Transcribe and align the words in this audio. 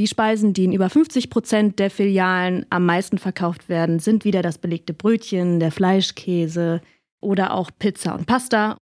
Die 0.00 0.06
Speisen, 0.06 0.54
die 0.54 0.64
in 0.64 0.72
über 0.72 0.88
50 0.88 1.28
Prozent 1.28 1.78
der 1.78 1.90
Filialen 1.90 2.64
am 2.70 2.86
meisten 2.86 3.18
verkauft 3.18 3.68
werden, 3.68 3.98
sind 3.98 4.24
wieder 4.24 4.40
das 4.40 4.56
belegte 4.56 4.94
Brötchen, 4.94 5.60
der 5.60 5.70
Fleischkäse 5.70 6.80
oder 7.20 7.52
auch 7.52 7.70
Pizza 7.78 8.14
und 8.14 8.24
Pasta. 8.24 8.78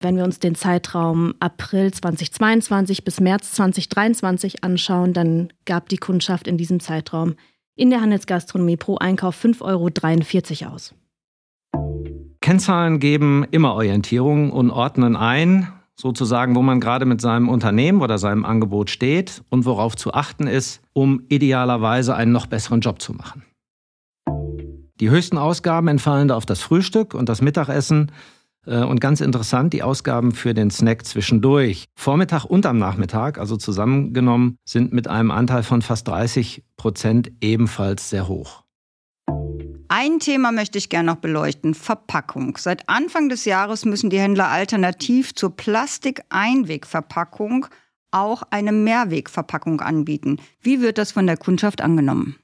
Wenn 0.00 0.16
wir 0.16 0.24
uns 0.24 0.40
den 0.40 0.56
Zeitraum 0.56 1.34
April 1.38 1.92
2022 1.92 3.04
bis 3.04 3.20
März 3.20 3.52
2023 3.52 4.64
anschauen, 4.64 5.12
dann 5.12 5.52
gab 5.64 5.88
die 5.88 5.98
Kundschaft 5.98 6.48
in 6.48 6.58
diesem 6.58 6.80
Zeitraum 6.80 7.36
in 7.76 7.90
der 7.90 8.00
Handelsgastronomie 8.00 8.76
pro 8.76 8.96
Einkauf 8.96 9.40
5,43 9.44 10.62
Euro 10.64 10.74
aus. 10.74 10.92
Kennzahlen 12.40 12.98
geben 12.98 13.46
immer 13.52 13.74
Orientierung 13.74 14.50
und 14.50 14.72
ordnen 14.72 15.14
ein, 15.14 15.72
sozusagen, 15.98 16.54
wo 16.54 16.62
man 16.62 16.80
gerade 16.80 17.06
mit 17.06 17.20
seinem 17.20 17.48
Unternehmen 17.48 18.02
oder 18.02 18.18
seinem 18.18 18.44
Angebot 18.44 18.90
steht 18.90 19.42
und 19.50 19.64
worauf 19.64 19.96
zu 19.96 20.12
achten 20.12 20.46
ist, 20.46 20.82
um 20.92 21.22
idealerweise 21.28 22.14
einen 22.14 22.32
noch 22.32 22.46
besseren 22.46 22.80
Job 22.80 23.00
zu 23.00 23.12
machen. 23.12 23.44
Die 25.00 25.10
höchsten 25.10 25.38
Ausgaben 25.38 25.88
entfallen 25.88 26.28
da 26.28 26.36
auf 26.36 26.46
das 26.46 26.60
Frühstück 26.60 27.14
und 27.14 27.28
das 27.28 27.42
Mittagessen 27.42 28.12
äh, 28.66 28.82
und 28.82 29.00
ganz 29.00 29.20
interessant, 29.20 29.72
die 29.72 29.82
Ausgaben 29.82 30.32
für 30.32 30.54
den 30.54 30.70
Snack 30.70 31.04
zwischendurch. 31.04 31.86
Vormittag 31.96 32.44
und 32.44 32.66
am 32.66 32.78
Nachmittag, 32.78 33.38
also 33.38 33.56
zusammengenommen, 33.56 34.56
sind 34.64 34.92
mit 34.92 35.08
einem 35.08 35.30
Anteil 35.30 35.62
von 35.62 35.82
fast 35.82 36.08
30 36.08 36.64
Prozent 36.76 37.32
ebenfalls 37.40 38.10
sehr 38.10 38.28
hoch. 38.28 38.63
Ein 39.96 40.18
Thema 40.18 40.50
möchte 40.50 40.76
ich 40.76 40.88
gerne 40.88 41.12
noch 41.12 41.18
beleuchten, 41.18 41.72
Verpackung. 41.72 42.56
Seit 42.58 42.88
Anfang 42.88 43.28
des 43.28 43.44
Jahres 43.44 43.84
müssen 43.84 44.10
die 44.10 44.18
Händler 44.18 44.48
alternativ 44.48 45.36
zur 45.36 45.54
Plastikeinwegverpackung 45.54 47.66
auch 48.10 48.42
eine 48.50 48.72
Mehrwegverpackung 48.72 49.80
anbieten. 49.80 50.38
Wie 50.60 50.80
wird 50.80 50.98
das 50.98 51.12
von 51.12 51.28
der 51.28 51.36
Kundschaft 51.36 51.80
angenommen? 51.80 52.34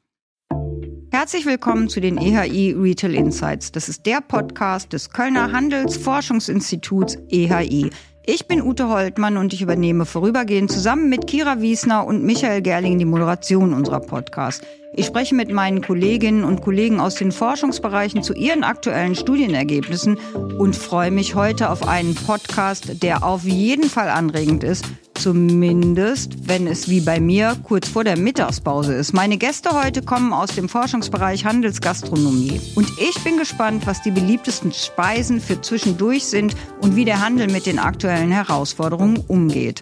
Herzlich 1.10 1.44
willkommen 1.44 1.88
zu 1.88 2.00
den 2.00 2.18
EHI 2.18 2.76
Retail 2.78 3.16
Insights. 3.16 3.72
Das 3.72 3.88
ist 3.88 4.06
der 4.06 4.20
Podcast 4.20 4.92
des 4.92 5.10
Kölner 5.10 5.50
Handelsforschungsinstituts 5.50 7.18
EHI. 7.30 7.90
Ich 8.26 8.46
bin 8.46 8.62
Ute 8.62 8.88
Holtmann 8.88 9.36
und 9.36 9.52
ich 9.52 9.60
übernehme 9.60 10.06
vorübergehend 10.06 10.70
zusammen 10.70 11.08
mit 11.08 11.26
Kira 11.26 11.60
Wiesner 11.60 12.06
und 12.06 12.22
Michael 12.22 12.62
Gerling 12.62 13.00
die 13.00 13.06
Moderation 13.06 13.74
unserer 13.74 13.98
Podcasts. 13.98 14.64
Ich 15.00 15.06
spreche 15.06 15.34
mit 15.34 15.50
meinen 15.50 15.80
Kolleginnen 15.80 16.44
und 16.44 16.60
Kollegen 16.60 17.00
aus 17.00 17.14
den 17.14 17.32
Forschungsbereichen 17.32 18.22
zu 18.22 18.34
ihren 18.34 18.62
aktuellen 18.62 19.14
Studienergebnissen 19.14 20.18
und 20.58 20.76
freue 20.76 21.10
mich 21.10 21.34
heute 21.34 21.70
auf 21.70 21.88
einen 21.88 22.14
Podcast, 22.14 23.02
der 23.02 23.24
auf 23.24 23.44
jeden 23.44 23.88
Fall 23.88 24.10
anregend 24.10 24.62
ist, 24.62 24.84
zumindest 25.14 26.46
wenn 26.46 26.66
es 26.66 26.90
wie 26.90 27.00
bei 27.00 27.18
mir 27.18 27.56
kurz 27.64 27.88
vor 27.88 28.04
der 28.04 28.18
Mittagspause 28.18 28.92
ist. 28.92 29.14
Meine 29.14 29.38
Gäste 29.38 29.70
heute 29.70 30.02
kommen 30.02 30.34
aus 30.34 30.54
dem 30.54 30.68
Forschungsbereich 30.68 31.46
Handelsgastronomie 31.46 32.60
und 32.74 32.92
ich 32.98 33.24
bin 33.24 33.38
gespannt, 33.38 33.86
was 33.86 34.02
die 34.02 34.10
beliebtesten 34.10 34.70
Speisen 34.70 35.40
für 35.40 35.62
zwischendurch 35.62 36.26
sind 36.26 36.54
und 36.82 36.94
wie 36.94 37.06
der 37.06 37.24
Handel 37.24 37.50
mit 37.50 37.64
den 37.64 37.78
aktuellen 37.78 38.32
Herausforderungen 38.32 39.24
umgeht. 39.28 39.80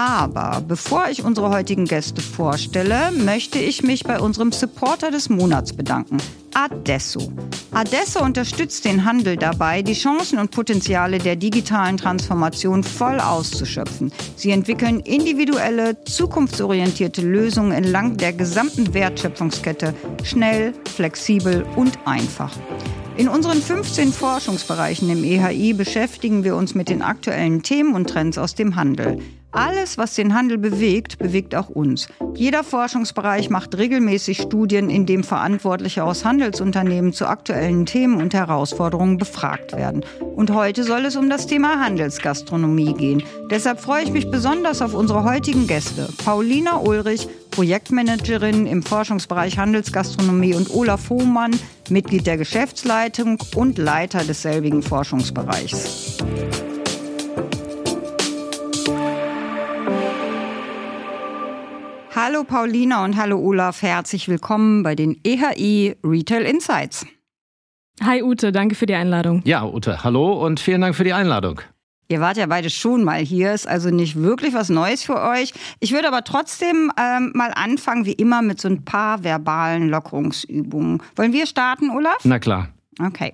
Aber 0.00 0.62
bevor 0.66 1.10
ich 1.10 1.24
unsere 1.24 1.50
heutigen 1.50 1.84
Gäste 1.84 2.22
vorstelle, 2.22 3.10
möchte 3.12 3.58
ich 3.58 3.82
mich 3.82 4.02
bei 4.02 4.18
unserem 4.18 4.50
Supporter 4.50 5.10
des 5.10 5.28
Monats 5.28 5.74
bedanken, 5.74 6.16
Adesso. 6.54 7.30
Adesso 7.72 8.24
unterstützt 8.24 8.86
den 8.86 9.04
Handel 9.04 9.36
dabei, 9.36 9.82
die 9.82 9.92
Chancen 9.92 10.38
und 10.38 10.52
Potenziale 10.52 11.18
der 11.18 11.36
digitalen 11.36 11.98
Transformation 11.98 12.82
voll 12.82 13.20
auszuschöpfen. 13.20 14.10
Sie 14.36 14.52
entwickeln 14.52 15.00
individuelle, 15.00 16.02
zukunftsorientierte 16.04 17.20
Lösungen 17.20 17.72
entlang 17.72 18.16
der 18.16 18.32
gesamten 18.32 18.94
Wertschöpfungskette, 18.94 19.92
schnell, 20.24 20.72
flexibel 20.94 21.66
und 21.76 21.98
einfach. 22.06 22.56
In 23.18 23.28
unseren 23.28 23.60
15 23.60 24.14
Forschungsbereichen 24.14 25.10
im 25.10 25.24
EHI 25.24 25.74
beschäftigen 25.74 26.42
wir 26.42 26.56
uns 26.56 26.74
mit 26.74 26.88
den 26.88 27.02
aktuellen 27.02 27.62
Themen 27.62 27.94
und 27.94 28.08
Trends 28.08 28.38
aus 28.38 28.54
dem 28.54 28.76
Handel. 28.76 29.18
Alles, 29.52 29.98
was 29.98 30.14
den 30.14 30.34
Handel 30.34 30.58
bewegt, 30.58 31.18
bewegt 31.18 31.56
auch 31.56 31.68
uns. 31.68 32.08
Jeder 32.36 32.62
Forschungsbereich 32.62 33.50
macht 33.50 33.76
regelmäßig 33.76 34.40
Studien, 34.40 34.90
in 34.90 35.06
denen 35.06 35.24
Verantwortliche 35.24 36.04
aus 36.04 36.24
Handelsunternehmen 36.24 37.12
zu 37.12 37.26
aktuellen 37.26 37.84
Themen 37.84 38.20
und 38.20 38.32
Herausforderungen 38.32 39.18
befragt 39.18 39.76
werden. 39.76 40.04
Und 40.36 40.52
heute 40.52 40.84
soll 40.84 41.04
es 41.04 41.16
um 41.16 41.28
das 41.28 41.48
Thema 41.48 41.80
Handelsgastronomie 41.80 42.94
gehen. 42.94 43.24
Deshalb 43.50 43.80
freue 43.80 44.04
ich 44.04 44.12
mich 44.12 44.30
besonders 44.30 44.82
auf 44.82 44.94
unsere 44.94 45.24
heutigen 45.24 45.66
Gäste. 45.66 46.08
Paulina 46.24 46.78
Ulrich, 46.78 47.26
Projektmanagerin 47.50 48.66
im 48.66 48.84
Forschungsbereich 48.84 49.58
Handelsgastronomie 49.58 50.54
und 50.54 50.70
Olaf 50.70 51.10
Hohmann, 51.10 51.58
Mitglied 51.88 52.26
der 52.26 52.36
Geschäftsleitung 52.36 53.38
und 53.56 53.78
Leiter 53.78 54.22
des 54.22 54.42
selbigen 54.42 54.82
Forschungsbereichs. 54.82 56.18
Hallo 62.12 62.42
Paulina 62.42 63.04
und 63.04 63.16
hallo 63.16 63.38
Olaf, 63.38 63.82
herzlich 63.82 64.28
willkommen 64.28 64.82
bei 64.82 64.96
den 64.96 65.20
EHI 65.22 65.96
Retail 66.02 66.42
Insights. 66.42 67.06
Hi 68.02 68.22
Ute, 68.22 68.50
danke 68.50 68.74
für 68.74 68.86
die 68.86 68.94
Einladung. 68.94 69.42
Ja, 69.44 69.64
Ute, 69.64 70.02
hallo 70.02 70.44
und 70.44 70.58
vielen 70.58 70.80
Dank 70.80 70.96
für 70.96 71.04
die 71.04 71.12
Einladung. 71.12 71.60
Ihr 72.08 72.20
wart 72.20 72.36
ja 72.36 72.46
beide 72.46 72.68
schon 72.68 73.04
mal 73.04 73.20
hier, 73.20 73.52
ist 73.52 73.68
also 73.68 73.90
nicht 73.90 74.16
wirklich 74.20 74.54
was 74.54 74.68
Neues 74.70 75.04
für 75.04 75.20
euch. 75.20 75.52
Ich 75.78 75.92
würde 75.92 76.08
aber 76.08 76.24
trotzdem 76.24 76.90
ähm, 76.98 77.30
mal 77.34 77.52
anfangen, 77.54 78.04
wie 78.06 78.14
immer, 78.14 78.42
mit 78.42 78.60
so 78.60 78.66
ein 78.66 78.84
paar 78.84 79.22
verbalen 79.22 79.88
Lockerungsübungen. 79.88 81.00
Wollen 81.14 81.32
wir 81.32 81.46
starten, 81.46 81.90
Olaf? 81.90 82.18
Na 82.24 82.40
klar. 82.40 82.70
Okay. 83.00 83.32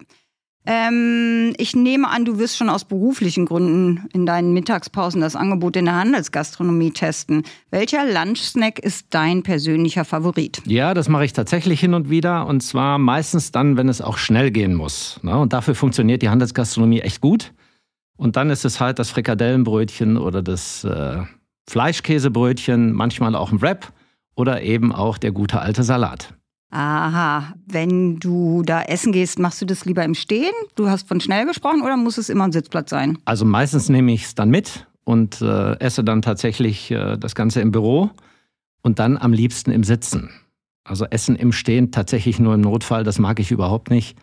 Ähm, 0.67 1.55
ich 1.59 1.77
nehme 1.77 2.09
an, 2.09 2.25
du 2.25 2.39
wirst 2.39 2.57
schon 2.57 2.69
aus 2.69 2.85
beruflichen 2.85 3.47
Gründen 3.47 4.09
in 4.13 4.27
deinen 4.27 4.53
Mittagspausen 4.53 5.21
das 5.21 5.37
Angebot 5.37 5.77
in 5.77 5.85
der 5.85 5.95
Handelsgastronomie 5.95 6.91
testen. 6.91 7.45
Welcher 7.71 8.05
Lunchsnack 8.05 8.81
ist 8.81 9.07
dein 9.11 9.45
persönlicher 9.45 10.05
Favorit? 10.05 10.61
Ja, 10.67 10.93
das 10.93 11.09
mache 11.09 11.25
ich 11.25 11.33
tatsächlich 11.33 11.79
hin 11.79 11.95
und 11.95 12.11
wieder. 12.11 12.47
Und 12.47 12.63
zwar 12.63 12.99
meistens 12.99 13.53
dann, 13.53 13.77
wenn 13.77 13.89
es 13.89 14.01
auch 14.01 14.19
schnell 14.19 14.51
gehen 14.51 14.75
muss. 14.75 15.21
Und 15.23 15.53
dafür 15.53 15.77
funktioniert 15.77 16.23
die 16.23 16.31
Handelsgastronomie 16.31 17.01
echt 17.01 17.21
gut. 17.21 17.53
Und 18.17 18.37
dann 18.37 18.51
ist 18.51 18.65
es 18.65 18.81
halt 18.81 18.99
das 18.99 19.11
Frikadellenbrötchen 19.11 20.17
oder 20.17 20.43
das 20.43 20.83
äh, 20.83 21.19
Fleischkäsebrötchen, 21.69 22.93
manchmal 22.93 23.37
auch 23.37 23.53
ein 23.53 23.63
Wrap 23.63 23.93
oder 24.35 24.63
eben 24.63 24.93
auch 24.93 25.19
der 25.19 25.33
gute 25.33 25.61
alte 25.61 25.83
Salat. 25.83 26.35
Aha, 26.71 27.55
wenn 27.67 28.19
du 28.19 28.63
da 28.63 28.83
essen 28.83 29.13
gehst, 29.13 29.39
machst 29.39 29.63
du 29.63 29.67
das 29.67 29.85
lieber 29.85 30.05
im 30.05 30.15
Stehen? 30.15 30.53
Du 30.75 30.89
hast 30.89 31.07
von 31.07 31.21
schnell 31.21 31.47
gesprochen 31.47 31.83
oder 31.83 31.97
muss 31.97 32.19
es 32.19 32.29
immer 32.29 32.45
ein 32.45 32.53
Sitzplatz 32.53 32.91
sein? 32.91 33.19
Also 33.25 33.45
meistens 33.45 33.89
nehme 33.89 34.13
ich 34.13 34.25
es 34.25 34.35
dann 34.35 34.51
mit 34.51 34.87
und 35.05 35.41
äh, 35.41 35.79
esse 35.79 36.03
dann 36.03 36.23
tatsächlich 36.23 36.91
äh, 36.91 37.17
das 37.17 37.35
Ganze 37.35 37.61
im 37.61 37.71
Büro 37.71 38.11
und 38.83 38.99
dann 38.99 39.17
am 39.17 39.33
liebsten 39.33 39.71
im 39.71 39.85
Sitzen. 39.85 40.31
Also 40.85 41.05
Essen 41.07 41.37
im 41.37 41.53
Stehen 41.53 41.93
tatsächlich 41.93 42.39
nur 42.39 42.55
im 42.55 42.61
Notfall, 42.61 43.05
das 43.05 43.19
mag 43.19 43.41
ich 43.41 43.51
überhaupt 43.51 43.91
nicht. 43.91 44.17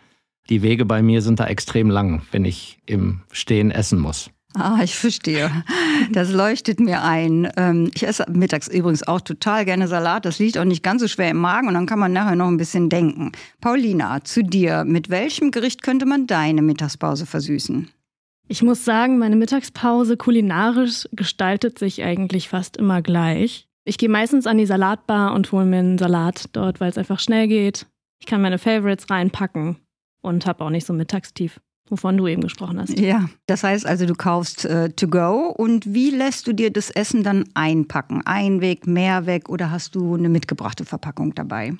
Die 0.50 0.62
Wege 0.62 0.84
bei 0.84 1.02
mir 1.02 1.22
sind 1.22 1.40
da 1.40 1.46
extrem 1.46 1.88
lang, 1.88 2.22
wenn 2.30 2.44
ich 2.44 2.78
im 2.86 3.22
Stehen 3.32 3.70
essen 3.70 3.98
muss. 3.98 4.30
Ah, 4.56 4.80
ich 4.84 4.94
verstehe. 4.94 5.50
Das 6.12 6.30
leuchtet 6.30 6.78
mir 6.78 7.02
ein. 7.02 7.50
Ähm, 7.56 7.90
ich 7.92 8.06
esse 8.06 8.24
mittags 8.30 8.68
übrigens 8.68 9.06
auch 9.06 9.20
total 9.20 9.64
gerne 9.64 9.88
Salat. 9.88 10.24
Das 10.24 10.38
liegt 10.38 10.58
auch 10.58 10.64
nicht 10.64 10.84
ganz 10.84 11.02
so 11.02 11.08
schwer 11.08 11.30
im 11.30 11.38
Magen 11.38 11.66
und 11.66 11.74
dann 11.74 11.86
kann 11.86 11.98
man 11.98 12.12
nachher 12.12 12.36
noch 12.36 12.46
ein 12.46 12.56
bisschen 12.56 12.88
denken. 12.88 13.32
Paulina, 13.60 14.22
zu 14.22 14.44
dir. 14.44 14.84
Mit 14.84 15.10
welchem 15.10 15.50
Gericht 15.50 15.82
könnte 15.82 16.06
man 16.06 16.28
deine 16.28 16.62
Mittagspause 16.62 17.26
versüßen? 17.26 17.88
Ich 18.46 18.62
muss 18.62 18.84
sagen, 18.84 19.18
meine 19.18 19.36
Mittagspause 19.36 20.16
kulinarisch 20.16 21.08
gestaltet 21.12 21.78
sich 21.78 22.04
eigentlich 22.04 22.48
fast 22.48 22.76
immer 22.76 23.02
gleich. 23.02 23.66
Ich 23.84 23.98
gehe 23.98 24.08
meistens 24.08 24.46
an 24.46 24.58
die 24.58 24.66
Salatbar 24.66 25.34
und 25.34 25.50
hole 25.50 25.66
mir 25.66 25.78
einen 25.78 25.98
Salat 25.98 26.44
dort, 26.52 26.80
weil 26.80 26.90
es 26.90 26.98
einfach 26.98 27.18
schnell 27.18 27.48
geht. 27.48 27.86
Ich 28.20 28.26
kann 28.26 28.40
meine 28.40 28.58
Favorites 28.58 29.10
reinpacken 29.10 29.76
und 30.22 30.46
habe 30.46 30.64
auch 30.64 30.70
nicht 30.70 30.86
so 30.86 30.92
Mittagstief 30.92 31.60
wovon 31.88 32.16
du 32.16 32.26
eben 32.26 32.42
gesprochen 32.42 32.80
hast. 32.80 32.98
Ja, 32.98 33.28
das 33.46 33.62
heißt 33.62 33.86
also, 33.86 34.06
du 34.06 34.14
kaufst 34.14 34.64
äh, 34.64 34.90
to 34.90 35.08
go 35.08 35.54
und 35.56 35.92
wie 35.92 36.10
lässt 36.10 36.46
du 36.46 36.52
dir 36.52 36.72
das 36.72 36.90
Essen 36.90 37.22
dann 37.22 37.44
einpacken? 37.54 38.22
Einweg, 38.24 38.86
Mehrweg 38.86 39.48
oder 39.48 39.70
hast 39.70 39.94
du 39.94 40.14
eine 40.14 40.28
mitgebrachte 40.28 40.84
Verpackung 40.84 41.34
dabei? 41.34 41.74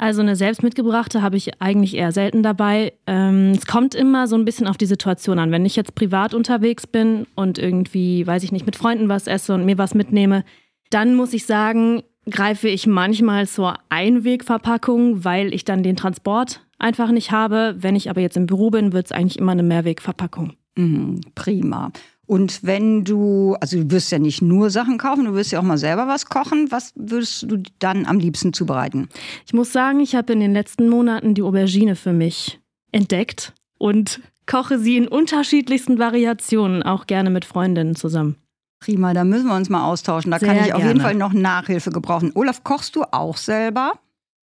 Also 0.00 0.22
eine 0.22 0.34
selbst 0.34 0.62
mitgebrachte 0.62 1.20
habe 1.20 1.36
ich 1.36 1.60
eigentlich 1.60 1.94
eher 1.94 2.10
selten 2.10 2.42
dabei. 2.42 2.94
Ähm, 3.06 3.50
es 3.50 3.66
kommt 3.66 3.94
immer 3.94 4.28
so 4.28 4.36
ein 4.36 4.46
bisschen 4.46 4.66
auf 4.66 4.78
die 4.78 4.86
Situation 4.86 5.38
an. 5.38 5.50
Wenn 5.50 5.66
ich 5.66 5.76
jetzt 5.76 5.94
privat 5.94 6.32
unterwegs 6.32 6.86
bin 6.86 7.26
und 7.34 7.58
irgendwie, 7.58 8.26
weiß 8.26 8.42
ich 8.42 8.50
nicht, 8.50 8.64
mit 8.64 8.76
Freunden 8.76 9.10
was 9.10 9.26
esse 9.26 9.52
und 9.52 9.66
mir 9.66 9.76
was 9.76 9.94
mitnehme, 9.94 10.44
dann 10.88 11.14
muss 11.14 11.34
ich 11.34 11.44
sagen, 11.44 12.02
greife 12.30 12.68
ich 12.68 12.86
manchmal 12.86 13.46
zur 13.46 13.74
Einwegverpackung, 13.90 15.22
weil 15.24 15.52
ich 15.52 15.66
dann 15.66 15.82
den 15.82 15.96
Transport 15.96 16.62
einfach 16.80 17.10
nicht 17.10 17.30
habe. 17.30 17.76
Wenn 17.78 17.96
ich 17.96 18.10
aber 18.10 18.20
jetzt 18.20 18.36
im 18.36 18.46
Büro 18.46 18.70
bin, 18.70 18.92
wird 18.92 19.06
es 19.06 19.12
eigentlich 19.12 19.38
immer 19.38 19.52
eine 19.52 19.62
Mehrwegverpackung. 19.62 20.54
Mhm, 20.76 21.20
prima. 21.34 21.92
Und 22.26 22.62
wenn 22.62 23.02
du, 23.02 23.56
also 23.60 23.76
du 23.76 23.90
wirst 23.90 24.12
ja 24.12 24.20
nicht 24.20 24.40
nur 24.40 24.70
Sachen 24.70 24.98
kaufen, 24.98 25.24
du 25.24 25.34
wirst 25.34 25.50
ja 25.50 25.58
auch 25.58 25.64
mal 25.64 25.78
selber 25.78 26.06
was 26.06 26.26
kochen. 26.26 26.70
Was 26.70 26.92
würdest 26.94 27.50
du 27.50 27.60
dann 27.80 28.06
am 28.06 28.20
liebsten 28.20 28.52
zubereiten? 28.52 29.08
Ich 29.46 29.52
muss 29.52 29.72
sagen, 29.72 29.98
ich 29.98 30.14
habe 30.14 30.32
in 30.32 30.38
den 30.38 30.52
letzten 30.52 30.88
Monaten 30.88 31.34
die 31.34 31.42
Aubergine 31.42 31.96
für 31.96 32.12
mich 32.12 32.60
entdeckt 32.92 33.52
und 33.78 34.20
koche 34.46 34.78
sie 34.78 34.96
in 34.96 35.08
unterschiedlichsten 35.08 35.98
Variationen, 35.98 36.84
auch 36.84 37.06
gerne 37.08 37.30
mit 37.30 37.44
Freundinnen 37.44 37.96
zusammen. 37.96 38.36
Prima, 38.78 39.12
da 39.12 39.24
müssen 39.24 39.48
wir 39.48 39.56
uns 39.56 39.68
mal 39.68 39.84
austauschen. 39.84 40.30
Da 40.30 40.38
Sehr 40.38 40.48
kann 40.48 40.64
ich 40.64 40.72
auf 40.72 40.78
gerne. 40.78 40.88
jeden 40.92 41.00
Fall 41.00 41.14
noch 41.14 41.32
Nachhilfe 41.32 41.90
gebrauchen. 41.90 42.30
Olaf, 42.34 42.64
kochst 42.64 42.96
du 42.96 43.02
auch 43.10 43.36
selber? 43.36 43.92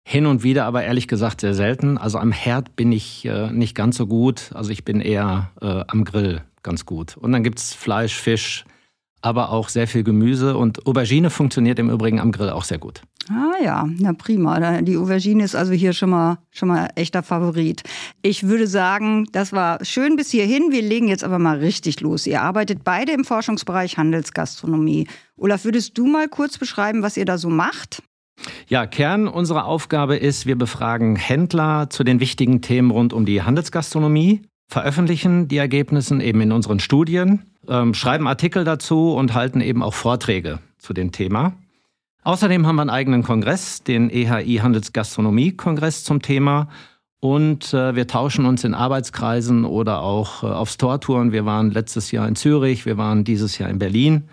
Hin 0.04 0.26
und 0.26 0.43
wieder, 0.43 0.64
aber 0.64 0.82
ehrlich 0.82 1.06
gesagt 1.06 1.40
sehr 1.40 1.54
selten. 1.54 1.96
Also 1.96 2.19
am 2.19 2.32
Herd 2.32 2.75
bin 2.76 2.90
ich 2.93 3.25
äh, 3.25 3.52
nicht 3.52 3.75
ganz 3.75 3.96
so 3.96 4.06
gut. 4.06 4.50
Also 4.52 4.70
ich 4.70 4.84
bin 4.84 5.00
eher 5.00 5.50
äh, 5.60 5.84
am 5.87 6.04
Grill 6.04 6.43
ganz 6.62 6.87
gut. 6.87 7.16
Und 7.16 7.32
dann 7.32 7.44
gibt's 7.44 7.72
Fleisch, 7.75 8.14
Fisch, 8.14 8.64
aber 9.20 9.50
auch 9.50 9.69
sehr 9.69 9.87
viel 9.87 10.02
Gemüse. 10.02 10.56
Und 10.56 10.87
Aubergine 10.87 11.31
funktioniert 11.31 11.78
im 11.78 11.88
Übrigen 11.88 12.20
am 12.20 12.32
Grill 12.32 12.50
auch 12.50 12.64
sehr 12.64 12.78
gut. 12.78 13.02
Ah 13.31 13.62
ja, 13.62 13.88
na 13.99 14.12
prima. 14.12 14.81
Die 14.82 14.96
Aubergine 14.96 15.44
ist 15.44 15.54
also 15.54 15.72
hier 15.72 15.93
schon 15.93 16.10
mal, 16.10 16.38
schon 16.50 16.69
mal 16.69 16.88
echter 16.96 17.22
Favorit. 17.22 17.84
Ich 18.20 18.48
würde 18.48 18.66
sagen, 18.66 19.26
das 19.31 19.52
war 19.52 19.84
schön 19.84 20.16
bis 20.16 20.32
hierhin. 20.32 20.72
Wir 20.72 20.82
legen 20.82 21.06
jetzt 21.06 21.22
aber 21.22 21.38
mal 21.38 21.58
richtig 21.58 22.00
los. 22.00 22.26
Ihr 22.26 22.43
arbeitet 22.43 22.82
beide 22.82 23.12
im 23.12 23.25
Forschungsbereich 23.25 23.96
Handelsgastronomie. 23.96 25.06
Olaf, 25.37 25.64
würdest 25.64 25.96
du 25.96 26.06
mal 26.06 26.28
kurz 26.28 26.58
beschreiben, 26.58 27.02
was 27.02 27.16
ihr 27.16 27.25
da 27.25 27.38
so 27.38 27.48
macht? 27.48 28.02
Ja, 28.69 28.87
Kern 28.87 29.29
unserer 29.29 29.67
Aufgabe 29.67 30.17
ist, 30.17 30.46
wir 30.46 30.56
befragen 30.56 31.17
Händler 31.17 31.90
zu 31.90 32.05
den 32.05 32.20
wichtigen 32.20 32.62
Themen 32.62 32.90
rund 32.90 33.12
um 33.12 33.26
die 33.26 33.43
Handelsgastronomie, 33.43 34.43
veröffentlichen 34.69 35.49
die 35.49 35.58
Ergebnisse 35.58 36.20
eben 36.23 36.40
in 36.40 36.52
unseren 36.52 36.81
Studien, 36.81 37.44
ähm, 37.69 37.94
schreiben 37.94 38.26
Artikel 38.26 38.64
dazu 38.64 39.12
und 39.14 39.34
halten 39.34 39.61
eben 39.61 39.82
auch 39.82 39.94
Vorträge 39.94 40.58
zu 40.79 40.93
dem 40.93 41.12
Thema. 41.12 41.55
Außerdem 42.25 42.67
haben 42.67 42.76
wir 42.76 42.82
einen 42.82 42.90
eigenen 42.90 43.23
Kongress, 43.23 43.82
den 43.82 44.08
EHI 44.08 44.58
Handelsgastronomie-Kongress 44.58 46.05
zum 46.05 46.23
Thema. 46.23 46.69
Und 47.20 47.73
äh, 47.75 47.94
wir 47.94 48.06
tauschen 48.06 48.46
uns 48.46 48.64
in 48.64 48.75
Arbeitskreisen 48.75 49.64
oder 49.64 50.02
auch 50.02 50.43
äh, 50.43 50.46
auf 50.46 50.70
Store-Touren. 50.70 51.32
Wir 51.32 51.44
waren 51.44 51.70
letztes 51.70 52.11
Jahr 52.11 52.26
in 52.26 52.37
Zürich, 52.37 52.87
wir 52.87 52.96
waren 52.96 53.25
dieses 53.25 53.58
Jahr 53.58 53.70
in 53.70 53.79
Berlin 53.79 54.29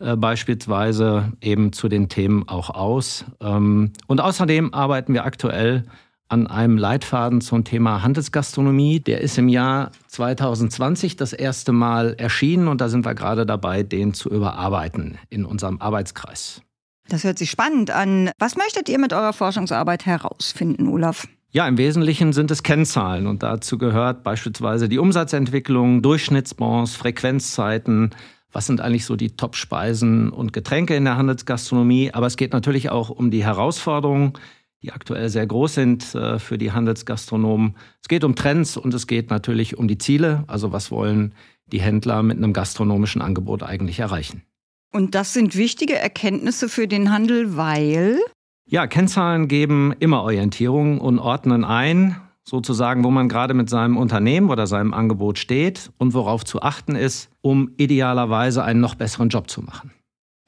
äh, 0.00 0.16
beispielsweise 0.16 1.32
eben 1.40 1.72
zu 1.72 1.88
den 1.88 2.08
Themen 2.08 2.48
auch 2.48 2.70
aus. 2.70 3.24
Ähm, 3.40 3.92
und 4.06 4.20
außerdem 4.20 4.72
arbeiten 4.72 5.14
wir 5.14 5.24
aktuell 5.24 5.84
an 6.30 6.46
einem 6.46 6.78
Leitfaden 6.78 7.40
zum 7.40 7.64
Thema 7.64 8.02
Handelsgastronomie. 8.02 9.00
Der 9.00 9.20
ist 9.20 9.36
im 9.36 9.48
Jahr 9.48 9.90
2020 10.08 11.16
das 11.16 11.32
erste 11.32 11.72
Mal 11.72 12.14
erschienen 12.16 12.68
und 12.68 12.80
da 12.80 12.88
sind 12.88 13.04
wir 13.04 13.14
gerade 13.14 13.44
dabei, 13.44 13.82
den 13.82 14.14
zu 14.14 14.30
überarbeiten 14.30 15.18
in 15.28 15.44
unserem 15.44 15.80
Arbeitskreis. 15.80 16.62
Das 17.08 17.24
hört 17.24 17.38
sich 17.38 17.50
spannend 17.50 17.90
an. 17.90 18.30
Was 18.38 18.56
möchtet 18.56 18.88
ihr 18.88 18.98
mit 18.98 19.12
eurer 19.12 19.32
Forschungsarbeit 19.32 20.06
herausfinden, 20.06 20.88
Olaf? 20.88 21.26
Ja, 21.50 21.66
im 21.66 21.78
Wesentlichen 21.78 22.32
sind 22.32 22.52
es 22.52 22.62
Kennzahlen 22.62 23.26
und 23.26 23.42
dazu 23.42 23.76
gehört 23.76 24.22
beispielsweise 24.22 24.88
die 24.88 24.98
Umsatzentwicklung, 24.98 26.00
Durchschnittsbons, 26.00 26.94
Frequenzzeiten. 26.94 28.14
Was 28.52 28.66
sind 28.66 28.80
eigentlich 28.80 29.04
so 29.04 29.16
die 29.16 29.36
Top-Speisen 29.36 30.30
und 30.30 30.52
Getränke 30.52 30.96
in 30.96 31.04
der 31.04 31.16
Handelsgastronomie? 31.16 32.12
Aber 32.12 32.26
es 32.26 32.36
geht 32.36 32.52
natürlich 32.52 32.90
auch 32.90 33.10
um 33.10 33.30
die 33.30 33.44
Herausforderungen, 33.44 34.32
die 34.82 34.92
aktuell 34.92 35.28
sehr 35.28 35.46
groß 35.46 35.74
sind 35.74 36.14
äh, 36.14 36.38
für 36.38 36.58
die 36.58 36.72
Handelsgastronomen. 36.72 37.76
Es 38.02 38.08
geht 38.08 38.24
um 38.24 38.34
Trends 38.34 38.76
und 38.76 38.94
es 38.94 39.06
geht 39.06 39.30
natürlich 39.30 39.78
um 39.78 39.88
die 39.88 39.98
Ziele. 39.98 40.44
Also 40.46 40.72
was 40.72 40.90
wollen 40.90 41.34
die 41.66 41.80
Händler 41.80 42.22
mit 42.22 42.38
einem 42.38 42.52
gastronomischen 42.52 43.22
Angebot 43.22 43.62
eigentlich 43.62 44.00
erreichen? 44.00 44.42
Und 44.92 45.14
das 45.14 45.32
sind 45.32 45.56
wichtige 45.56 45.96
Erkenntnisse 45.96 46.68
für 46.68 46.88
den 46.88 47.12
Handel, 47.12 47.56
weil 47.56 48.18
Ja, 48.66 48.86
Kennzahlen 48.86 49.46
geben 49.46 49.94
immer 50.00 50.22
Orientierung 50.22 51.00
und 51.00 51.18
ordnen 51.20 51.64
ein, 51.64 52.16
sozusagen, 52.50 53.04
wo 53.04 53.10
man 53.10 53.28
gerade 53.28 53.54
mit 53.54 53.70
seinem 53.70 53.96
Unternehmen 53.96 54.50
oder 54.50 54.66
seinem 54.66 54.92
Angebot 54.92 55.38
steht 55.38 55.92
und 55.98 56.14
worauf 56.14 56.44
zu 56.44 56.60
achten 56.60 56.96
ist, 56.96 57.30
um 57.40 57.70
idealerweise 57.76 58.64
einen 58.64 58.80
noch 58.80 58.96
besseren 58.96 59.28
Job 59.28 59.48
zu 59.48 59.62
machen. 59.62 59.92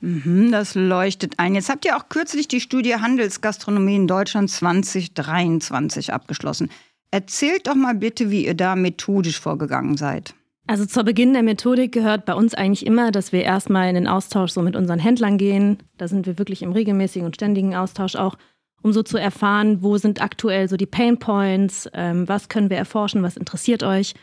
Mhm, 0.00 0.50
das 0.50 0.74
leuchtet 0.74 1.38
ein. 1.38 1.54
Jetzt 1.54 1.68
habt 1.68 1.84
ihr 1.84 1.96
auch 1.96 2.08
kürzlich 2.08 2.48
die 2.48 2.60
Studie 2.60 2.96
Handelsgastronomie 2.96 3.94
in 3.94 4.08
Deutschland 4.08 4.50
2023 4.50 6.12
abgeschlossen. 6.12 6.70
Erzählt 7.12 7.68
doch 7.68 7.76
mal 7.76 7.94
bitte, 7.94 8.30
wie 8.30 8.46
ihr 8.46 8.54
da 8.54 8.74
methodisch 8.74 9.38
vorgegangen 9.38 9.96
seid. 9.96 10.34
Also 10.66 10.86
zu 10.86 11.04
Beginn 11.04 11.34
der 11.34 11.42
Methodik 11.42 11.92
gehört 11.92 12.24
bei 12.24 12.34
uns 12.34 12.54
eigentlich 12.54 12.84
immer, 12.84 13.12
dass 13.12 13.32
wir 13.32 13.42
erstmal 13.42 13.88
in 13.88 13.94
den 13.94 14.08
Austausch 14.08 14.50
so 14.50 14.62
mit 14.62 14.74
unseren 14.74 14.98
Händlern 14.98 15.38
gehen. 15.38 15.78
Da 15.98 16.08
sind 16.08 16.26
wir 16.26 16.38
wirklich 16.38 16.62
im 16.62 16.72
regelmäßigen 16.72 17.26
und 17.26 17.36
ständigen 17.36 17.76
Austausch 17.76 18.16
auch, 18.16 18.36
um 18.82 18.92
so 18.92 19.02
zu 19.02 19.16
erfahren, 19.16 19.82
wo 19.82 19.96
sind 19.96 20.20
aktuell 20.20 20.68
so 20.68 20.76
die 20.76 20.86
Pain 20.86 21.18
Points, 21.18 21.88
ähm, 21.94 22.28
was 22.28 22.48
können 22.48 22.70
wir 22.70 22.76
erforschen, 22.76 23.22
was 23.22 23.36
interessiert 23.36 23.82
euch. 23.82 24.14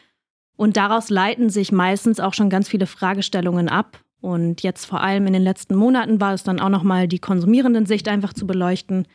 Und 0.56 0.76
daraus 0.76 1.10
leiten 1.10 1.50
sich 1.50 1.72
meistens 1.72 2.20
auch 2.20 2.34
schon 2.34 2.50
ganz 2.50 2.68
viele 2.68 2.86
Fragestellungen 2.86 3.70
ab. 3.70 4.00
Und 4.22 4.62
jetzt 4.62 4.86
vor 4.86 5.02
allem 5.02 5.26
in 5.28 5.34
den 5.34 5.42
letzten 5.42 5.76
Monaten 5.76 6.20
war 6.20 6.34
es 6.34 6.44
dann 6.44 6.60
auch 6.60 6.70
nochmal 6.70 7.08
die 7.08 7.20
konsumierenden 7.20 7.86
Sicht 7.86 8.10
einfach 8.10 8.34
zu 8.34 8.46
beleuchten, 8.46 9.08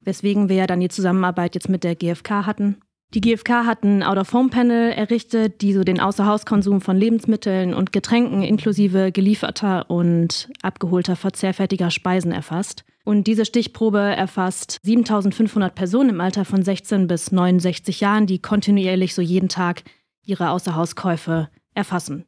weswegen 0.00 0.48
wir 0.48 0.56
ja 0.56 0.66
dann 0.68 0.80
die 0.80 0.88
Zusammenarbeit 0.88 1.56
jetzt 1.56 1.68
mit 1.68 1.82
der 1.82 1.96
GfK 1.96 2.46
hatten. 2.46 2.76
Die 3.14 3.20
GfK 3.20 3.66
hat 3.66 3.84
ein 3.84 4.02
Out-of-Home-Panel 4.02 4.92
errichtet, 4.92 5.60
die 5.60 5.74
so 5.74 5.84
den 5.84 6.00
Außerhauskonsum 6.00 6.80
von 6.80 6.96
Lebensmitteln 6.96 7.74
und 7.74 7.92
Getränken 7.92 8.42
inklusive 8.42 9.12
gelieferter 9.12 9.90
und 9.90 10.48
abgeholter 10.62 11.14
verzehrfertiger 11.14 11.90
Speisen 11.90 12.32
erfasst. 12.32 12.84
Und 13.04 13.26
diese 13.26 13.44
Stichprobe 13.44 13.98
erfasst 13.98 14.78
7500 14.82 15.74
Personen 15.74 16.10
im 16.10 16.20
Alter 16.22 16.46
von 16.46 16.62
16 16.62 17.06
bis 17.06 17.32
69 17.32 18.00
Jahren, 18.00 18.26
die 18.26 18.38
kontinuierlich 18.38 19.14
so 19.14 19.20
jeden 19.20 19.50
Tag 19.50 19.82
ihre 20.24 20.48
Außerhauskäufe 20.48 21.50
erfassen. 21.74 22.24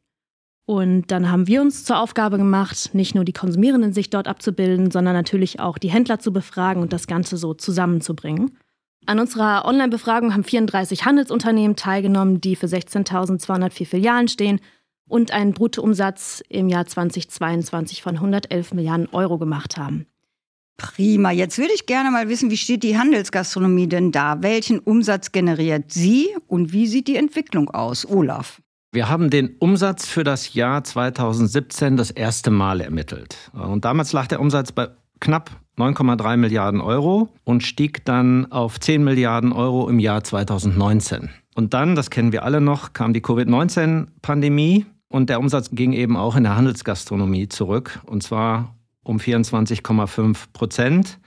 Und 0.67 1.09
dann 1.11 1.31
haben 1.31 1.47
wir 1.47 1.61
uns 1.61 1.83
zur 1.83 1.99
Aufgabe 1.99 2.37
gemacht, 2.37 2.91
nicht 2.93 3.15
nur 3.15 3.23
die 3.23 3.33
konsumierenden 3.33 3.93
Sicht 3.93 4.13
dort 4.13 4.27
abzubilden, 4.27 4.91
sondern 4.91 5.15
natürlich 5.15 5.59
auch 5.59 5.79
die 5.79 5.91
Händler 5.91 6.19
zu 6.19 6.31
befragen 6.31 6.81
und 6.83 6.93
das 6.93 7.07
Ganze 7.07 7.37
so 7.37 7.55
zusammenzubringen. 7.55 8.57
An 9.07 9.19
unserer 9.19 9.65
Online-Befragung 9.65 10.33
haben 10.33 10.43
34 10.43 11.05
Handelsunternehmen 11.05 11.75
teilgenommen, 11.75 12.41
die 12.41 12.55
für 12.55 12.65
16.204 12.65 13.85
Filialen 13.85 14.27
stehen 14.27 14.59
und 15.07 15.31
einen 15.31 15.53
Bruttoumsatz 15.53 16.43
im 16.49 16.69
Jahr 16.69 16.87
2022 16.87 18.01
von 18.01 18.15
111 18.15 18.73
Milliarden 18.73 19.07
Euro 19.11 19.37
gemacht 19.37 19.77
haben. 19.77 20.07
Prima. 20.77 21.31
Jetzt 21.31 21.57
würde 21.57 21.73
ich 21.73 21.85
gerne 21.85 22.11
mal 22.11 22.27
wissen, 22.27 22.49
wie 22.49 22.57
steht 22.57 22.83
die 22.83 22.97
Handelsgastronomie 22.97 23.87
denn 23.87 24.11
da? 24.11 24.41
Welchen 24.41 24.79
Umsatz 24.79 25.31
generiert 25.31 25.93
sie 25.93 26.35
und 26.47 26.73
wie 26.73 26.87
sieht 26.87 27.07
die 27.07 27.15
Entwicklung 27.15 27.69
aus? 27.69 28.05
Olaf. 28.09 28.61
Wir 28.91 29.07
haben 29.07 29.29
den 29.29 29.55
Umsatz 29.59 30.07
für 30.07 30.23
das 30.23 30.53
Jahr 30.53 30.83
2017 30.83 31.95
das 31.95 32.11
erste 32.11 32.49
Mal 32.49 32.81
ermittelt. 32.81 33.51
Und 33.53 33.85
damals 33.85 34.13
lag 34.13 34.27
der 34.27 34.39
Umsatz 34.39 34.71
bei 34.71 34.89
knapp 35.25 35.49
9,3 35.77 36.37
Milliarden 36.37 36.81
Euro 36.81 37.29
und 37.43 37.63
stieg 37.63 38.05
dann 38.05 38.51
auf 38.51 38.79
10 38.79 39.03
Milliarden 39.03 39.51
Euro 39.53 39.89
im 39.89 39.97
Jahr 39.97 40.23
2019. 40.23 41.29
Und 41.55 41.73
dann, 41.73 41.95
das 41.95 42.11
kennen 42.11 42.31
wir 42.31 42.43
alle 42.43 42.61
noch, 42.61 42.93
kam 42.93 43.11
die 43.11 43.21
Covid-19-Pandemie 43.21 44.85
und 45.09 45.29
der 45.29 45.39
Umsatz 45.39 45.71
ging 45.71 45.93
eben 45.93 46.15
auch 46.15 46.35
in 46.35 46.43
der 46.43 46.55
Handelsgastronomie 46.55 47.49
zurück 47.49 48.01
und 48.05 48.21
zwar 48.21 48.75
um 49.03 49.17
24,5 49.17 50.37
Prozent. 50.53 51.19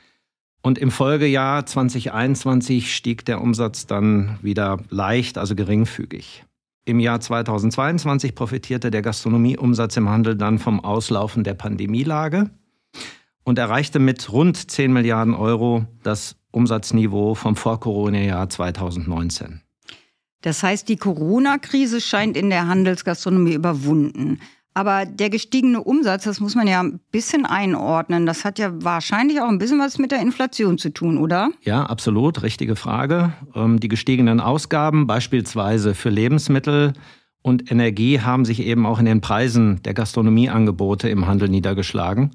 Und 0.62 0.78
im 0.78 0.92
Folgejahr 0.92 1.66
2021 1.66 2.94
stieg 2.94 3.24
der 3.24 3.40
Umsatz 3.40 3.86
dann 3.86 4.38
wieder 4.42 4.78
leicht, 4.90 5.38
also 5.38 5.56
geringfügig. 5.56 6.44
Im 6.84 7.00
Jahr 7.00 7.20
2022 7.20 8.34
profitierte 8.34 8.90
der 8.90 9.02
Gastronomieumsatz 9.02 9.96
im 9.96 10.08
Handel 10.08 10.36
dann 10.36 10.58
vom 10.58 10.80
Auslaufen 10.84 11.42
der 11.42 11.54
Pandemielage 11.54 12.50
und 13.48 13.58
erreichte 13.58 13.98
mit 13.98 14.30
rund 14.30 14.70
10 14.70 14.92
Milliarden 14.92 15.32
Euro 15.32 15.86
das 16.02 16.36
Umsatzniveau 16.50 17.34
vom 17.34 17.56
Vor-Corona-Jahr 17.56 18.50
2019. 18.50 19.62
Das 20.42 20.62
heißt, 20.62 20.86
die 20.86 20.96
Corona-Krise 20.96 22.02
scheint 22.02 22.36
in 22.36 22.50
der 22.50 22.68
Handelsgastronomie 22.68 23.54
überwunden. 23.54 24.40
Aber 24.74 25.06
der 25.06 25.30
gestiegene 25.30 25.82
Umsatz, 25.82 26.24
das 26.24 26.40
muss 26.40 26.56
man 26.56 26.68
ja 26.68 26.82
ein 26.82 27.00
bisschen 27.10 27.46
einordnen. 27.46 28.26
Das 28.26 28.44
hat 28.44 28.58
ja 28.58 28.70
wahrscheinlich 28.84 29.40
auch 29.40 29.48
ein 29.48 29.58
bisschen 29.58 29.78
was 29.78 29.96
mit 29.96 30.12
der 30.12 30.20
Inflation 30.20 30.76
zu 30.76 30.90
tun, 30.90 31.16
oder? 31.16 31.50
Ja, 31.62 31.86
absolut, 31.86 32.42
richtige 32.42 32.76
Frage. 32.76 33.32
Ähm, 33.54 33.80
Die 33.80 33.88
gestiegenen 33.88 34.40
Ausgaben, 34.40 35.06
beispielsweise 35.06 35.94
für 35.94 36.10
Lebensmittel 36.10 36.92
und 37.40 37.70
Energie, 37.70 38.20
haben 38.20 38.44
sich 38.44 38.60
eben 38.60 38.84
auch 38.84 38.98
in 38.98 39.06
den 39.06 39.22
Preisen 39.22 39.80
der 39.84 39.94
Gastronomieangebote 39.94 41.08
im 41.08 41.26
Handel 41.26 41.48
niedergeschlagen 41.48 42.32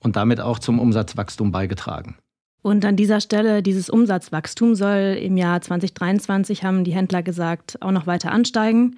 und 0.00 0.16
damit 0.16 0.40
auch 0.40 0.58
zum 0.58 0.78
Umsatzwachstum 0.78 1.52
beigetragen. 1.52 2.16
Und 2.62 2.84
an 2.84 2.96
dieser 2.96 3.20
Stelle, 3.20 3.62
dieses 3.62 3.88
Umsatzwachstum 3.88 4.74
soll 4.74 5.18
im 5.20 5.36
Jahr 5.36 5.60
2023, 5.60 6.62
haben 6.62 6.84
die 6.84 6.92
Händler 6.92 7.22
gesagt, 7.22 7.80
auch 7.80 7.90
noch 7.90 8.06
weiter 8.06 8.32
ansteigen. 8.32 8.96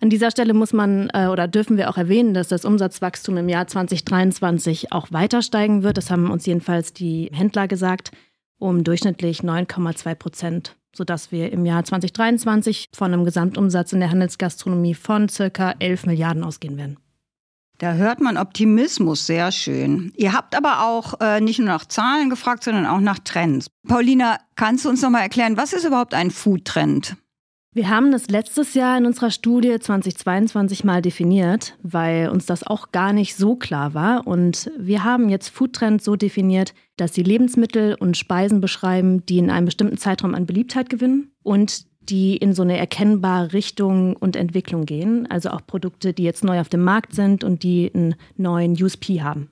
An 0.00 0.10
dieser 0.10 0.30
Stelle 0.30 0.54
muss 0.54 0.72
man 0.72 1.10
äh, 1.12 1.26
oder 1.26 1.48
dürfen 1.48 1.76
wir 1.76 1.90
auch 1.90 1.96
erwähnen, 1.96 2.34
dass 2.34 2.48
das 2.48 2.64
Umsatzwachstum 2.64 3.36
im 3.36 3.48
Jahr 3.48 3.66
2023 3.66 4.92
auch 4.92 5.10
weiter 5.10 5.42
steigen 5.42 5.82
wird. 5.82 5.96
Das 5.96 6.10
haben 6.10 6.30
uns 6.30 6.46
jedenfalls 6.46 6.92
die 6.92 7.30
Händler 7.32 7.66
gesagt, 7.66 8.12
um 8.58 8.84
durchschnittlich 8.84 9.40
9,2 9.40 10.14
Prozent, 10.14 10.76
sodass 10.94 11.32
wir 11.32 11.50
im 11.50 11.64
Jahr 11.64 11.82
2023 11.82 12.90
von 12.92 13.12
einem 13.12 13.24
Gesamtumsatz 13.24 13.92
in 13.92 14.00
der 14.00 14.10
Handelsgastronomie 14.10 14.94
von 14.94 15.28
circa 15.28 15.74
11 15.78 16.06
Milliarden 16.06 16.44
ausgehen 16.44 16.76
werden. 16.76 16.98
Da 17.78 17.94
hört 17.94 18.20
man 18.20 18.36
Optimismus 18.36 19.26
sehr 19.26 19.52
schön. 19.52 20.12
Ihr 20.16 20.32
habt 20.32 20.56
aber 20.56 20.84
auch 20.84 21.20
äh, 21.20 21.40
nicht 21.40 21.60
nur 21.60 21.68
nach 21.68 21.86
Zahlen 21.86 22.28
gefragt, 22.28 22.64
sondern 22.64 22.86
auch 22.86 22.98
nach 22.98 23.20
Trends. 23.20 23.68
Paulina, 23.86 24.38
kannst 24.56 24.84
du 24.84 24.88
uns 24.88 25.00
noch 25.00 25.10
mal 25.10 25.20
erklären, 25.20 25.56
was 25.56 25.72
ist 25.72 25.84
überhaupt 25.84 26.12
ein 26.12 26.32
Food-Trend? 26.32 27.16
Wir 27.74 27.90
haben 27.90 28.10
das 28.10 28.28
letztes 28.28 28.74
Jahr 28.74 28.98
in 28.98 29.06
unserer 29.06 29.30
Studie 29.30 29.78
2022 29.78 30.82
mal 30.82 31.00
definiert, 31.00 31.78
weil 31.82 32.28
uns 32.30 32.46
das 32.46 32.66
auch 32.66 32.90
gar 32.90 33.12
nicht 33.12 33.36
so 33.36 33.54
klar 33.54 33.94
war. 33.94 34.26
Und 34.26 34.72
wir 34.76 35.04
haben 35.04 35.28
jetzt 35.28 35.48
Foodtrends 35.50 36.04
so 36.04 36.16
definiert, 36.16 36.74
dass 36.96 37.14
sie 37.14 37.22
Lebensmittel 37.22 37.94
und 37.94 38.16
Speisen 38.16 38.60
beschreiben, 38.60 39.24
die 39.26 39.38
in 39.38 39.50
einem 39.50 39.66
bestimmten 39.66 39.98
Zeitraum 39.98 40.34
an 40.34 40.46
Beliebtheit 40.46 40.90
gewinnen 40.90 41.30
und 41.44 41.86
die 42.08 42.36
in 42.36 42.54
so 42.54 42.62
eine 42.62 42.78
erkennbare 42.78 43.52
Richtung 43.52 44.16
und 44.16 44.36
Entwicklung 44.36 44.86
gehen. 44.86 45.26
Also 45.30 45.50
auch 45.50 45.66
Produkte, 45.66 46.12
die 46.12 46.24
jetzt 46.24 46.44
neu 46.44 46.60
auf 46.60 46.68
dem 46.68 46.82
Markt 46.82 47.14
sind 47.14 47.44
und 47.44 47.62
die 47.62 47.90
einen 47.94 48.14
neuen 48.36 48.72
USP 48.82 49.22
haben. 49.22 49.50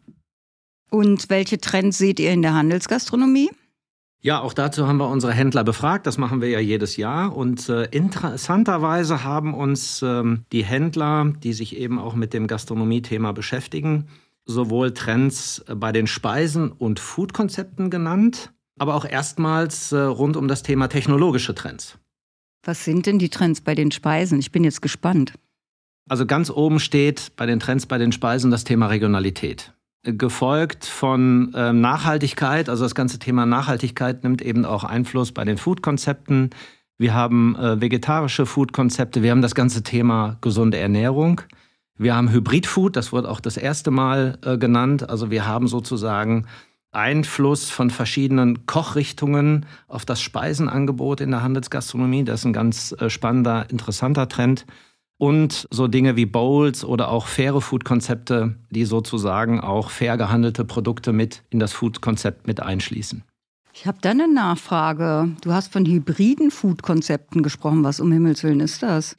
Und 0.90 1.28
welche 1.30 1.58
Trends 1.58 1.98
seht 1.98 2.20
ihr 2.20 2.32
in 2.32 2.42
der 2.42 2.54
Handelsgastronomie? 2.54 3.50
Ja, 4.22 4.40
auch 4.40 4.54
dazu 4.54 4.86
haben 4.88 4.96
wir 4.96 5.08
unsere 5.08 5.32
Händler 5.32 5.62
befragt. 5.62 6.06
Das 6.06 6.18
machen 6.18 6.40
wir 6.40 6.48
ja 6.48 6.58
jedes 6.58 6.96
Jahr. 6.96 7.36
Und 7.36 7.68
äh, 7.68 7.84
interessanterweise 7.90 9.22
haben 9.22 9.54
uns 9.54 10.02
ähm, 10.02 10.44
die 10.52 10.64
Händler, 10.64 11.32
die 11.42 11.52
sich 11.52 11.76
eben 11.76 11.98
auch 11.98 12.14
mit 12.14 12.32
dem 12.32 12.46
Gastronomie-Thema 12.46 13.32
beschäftigen, 13.32 14.08
sowohl 14.44 14.94
Trends 14.94 15.64
bei 15.72 15.92
den 15.92 16.06
Speisen 16.06 16.72
und 16.72 16.98
Foodkonzepten 16.98 17.90
genannt, 17.90 18.52
aber 18.78 18.94
auch 18.94 19.04
erstmals 19.04 19.92
äh, 19.92 19.98
rund 19.98 20.36
um 20.36 20.48
das 20.48 20.62
Thema 20.62 20.88
technologische 20.88 21.54
Trends. 21.54 21.98
Was 22.66 22.84
sind 22.84 23.06
denn 23.06 23.20
die 23.20 23.28
Trends 23.28 23.60
bei 23.60 23.76
den 23.76 23.92
Speisen? 23.92 24.40
Ich 24.40 24.50
bin 24.50 24.64
jetzt 24.64 24.82
gespannt. 24.82 25.32
Also 26.08 26.26
ganz 26.26 26.50
oben 26.50 26.80
steht 26.80 27.32
bei 27.36 27.46
den 27.46 27.60
Trends 27.60 27.86
bei 27.86 27.96
den 27.96 28.10
Speisen 28.10 28.50
das 28.50 28.64
Thema 28.64 28.88
Regionalität 28.88 29.72
gefolgt 30.02 30.84
von 30.84 31.52
ähm, 31.54 31.80
Nachhaltigkeit. 31.80 32.68
Also 32.68 32.84
das 32.84 32.96
ganze 32.96 33.20
Thema 33.20 33.46
Nachhaltigkeit 33.46 34.24
nimmt 34.24 34.42
eben 34.42 34.64
auch 34.64 34.82
Einfluss 34.82 35.30
bei 35.30 35.44
den 35.44 35.58
Food-Konzepten. 35.58 36.50
Wir 36.98 37.14
haben 37.14 37.54
äh, 37.56 37.80
vegetarische 37.80 38.46
Food-Konzepte. 38.46 39.22
Wir 39.22 39.30
haben 39.30 39.42
das 39.42 39.54
ganze 39.54 39.84
Thema 39.84 40.38
gesunde 40.40 40.78
Ernährung. 40.78 41.42
Wir 41.98 42.16
haben 42.16 42.32
Hybrid-Food, 42.32 42.96
das 42.96 43.12
wurde 43.12 43.28
auch 43.28 43.40
das 43.40 43.56
erste 43.56 43.90
Mal 43.90 44.38
äh, 44.44 44.58
genannt. 44.58 45.08
Also 45.08 45.30
wir 45.30 45.46
haben 45.46 45.68
sozusagen 45.68 46.46
Einfluss 46.92 47.70
von 47.70 47.90
verschiedenen 47.90 48.66
Kochrichtungen 48.66 49.66
auf 49.88 50.04
das 50.04 50.20
Speisenangebot 50.20 51.20
in 51.20 51.30
der 51.30 51.42
Handelsgastronomie. 51.42 52.24
Das 52.24 52.40
ist 52.40 52.46
ein 52.46 52.52
ganz 52.52 52.92
äh, 52.98 53.10
spannender, 53.10 53.68
interessanter 53.70 54.28
Trend 54.28 54.66
und 55.18 55.66
so 55.70 55.88
Dinge 55.88 56.16
wie 56.16 56.26
Bowls 56.26 56.84
oder 56.84 57.08
auch 57.08 57.26
faire 57.26 57.60
Food-Konzepte, 57.60 58.56
die 58.70 58.84
sozusagen 58.84 59.60
auch 59.60 59.90
fair 59.90 60.16
gehandelte 60.16 60.64
Produkte 60.64 61.12
mit 61.12 61.42
in 61.50 61.58
das 61.58 61.72
Food-Konzept 61.72 62.46
mit 62.46 62.60
einschließen. 62.60 63.22
Ich 63.72 63.86
habe 63.86 63.98
da 64.00 64.10
eine 64.10 64.32
Nachfrage. 64.32 65.36
Du 65.42 65.52
hast 65.52 65.72
von 65.72 65.84
hybriden 65.84 66.50
Food-Konzepten 66.50 67.42
gesprochen. 67.42 67.84
Was 67.84 68.00
um 68.00 68.10
Himmels 68.10 68.42
Willen 68.42 68.60
ist 68.60 68.82
das? 68.82 69.16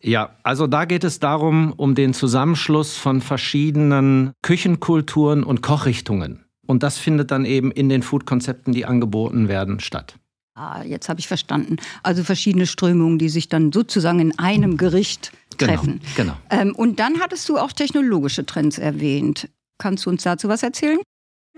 Ja, 0.00 0.30
also 0.42 0.66
da 0.66 0.84
geht 0.84 1.04
es 1.04 1.20
darum, 1.20 1.72
um 1.76 1.94
den 1.94 2.12
Zusammenschluss 2.12 2.96
von 2.96 3.20
verschiedenen 3.20 4.32
Küchenkulturen 4.42 5.44
und 5.44 5.62
Kochrichtungen. 5.62 6.44
Und 6.72 6.82
das 6.82 6.96
findet 6.96 7.30
dann 7.30 7.44
eben 7.44 7.70
in 7.70 7.90
den 7.90 8.02
Food-Konzepten, 8.02 8.72
die 8.72 8.86
angeboten 8.86 9.46
werden, 9.46 9.78
statt. 9.78 10.16
Ah, 10.54 10.82
jetzt 10.82 11.10
habe 11.10 11.20
ich 11.20 11.28
verstanden. 11.28 11.76
Also 12.02 12.24
verschiedene 12.24 12.66
Strömungen, 12.66 13.18
die 13.18 13.28
sich 13.28 13.50
dann 13.50 13.72
sozusagen 13.72 14.20
in 14.20 14.38
einem 14.38 14.78
Gericht 14.78 15.32
genau, 15.58 15.74
treffen. 15.74 16.00
Genau. 16.16 16.32
Ähm, 16.48 16.74
und 16.74 16.98
dann 16.98 17.20
hattest 17.20 17.46
du 17.50 17.58
auch 17.58 17.72
technologische 17.72 18.46
Trends 18.46 18.78
erwähnt. 18.78 19.50
Kannst 19.76 20.06
du 20.06 20.10
uns 20.10 20.22
dazu 20.22 20.48
was 20.48 20.62
erzählen? 20.62 20.98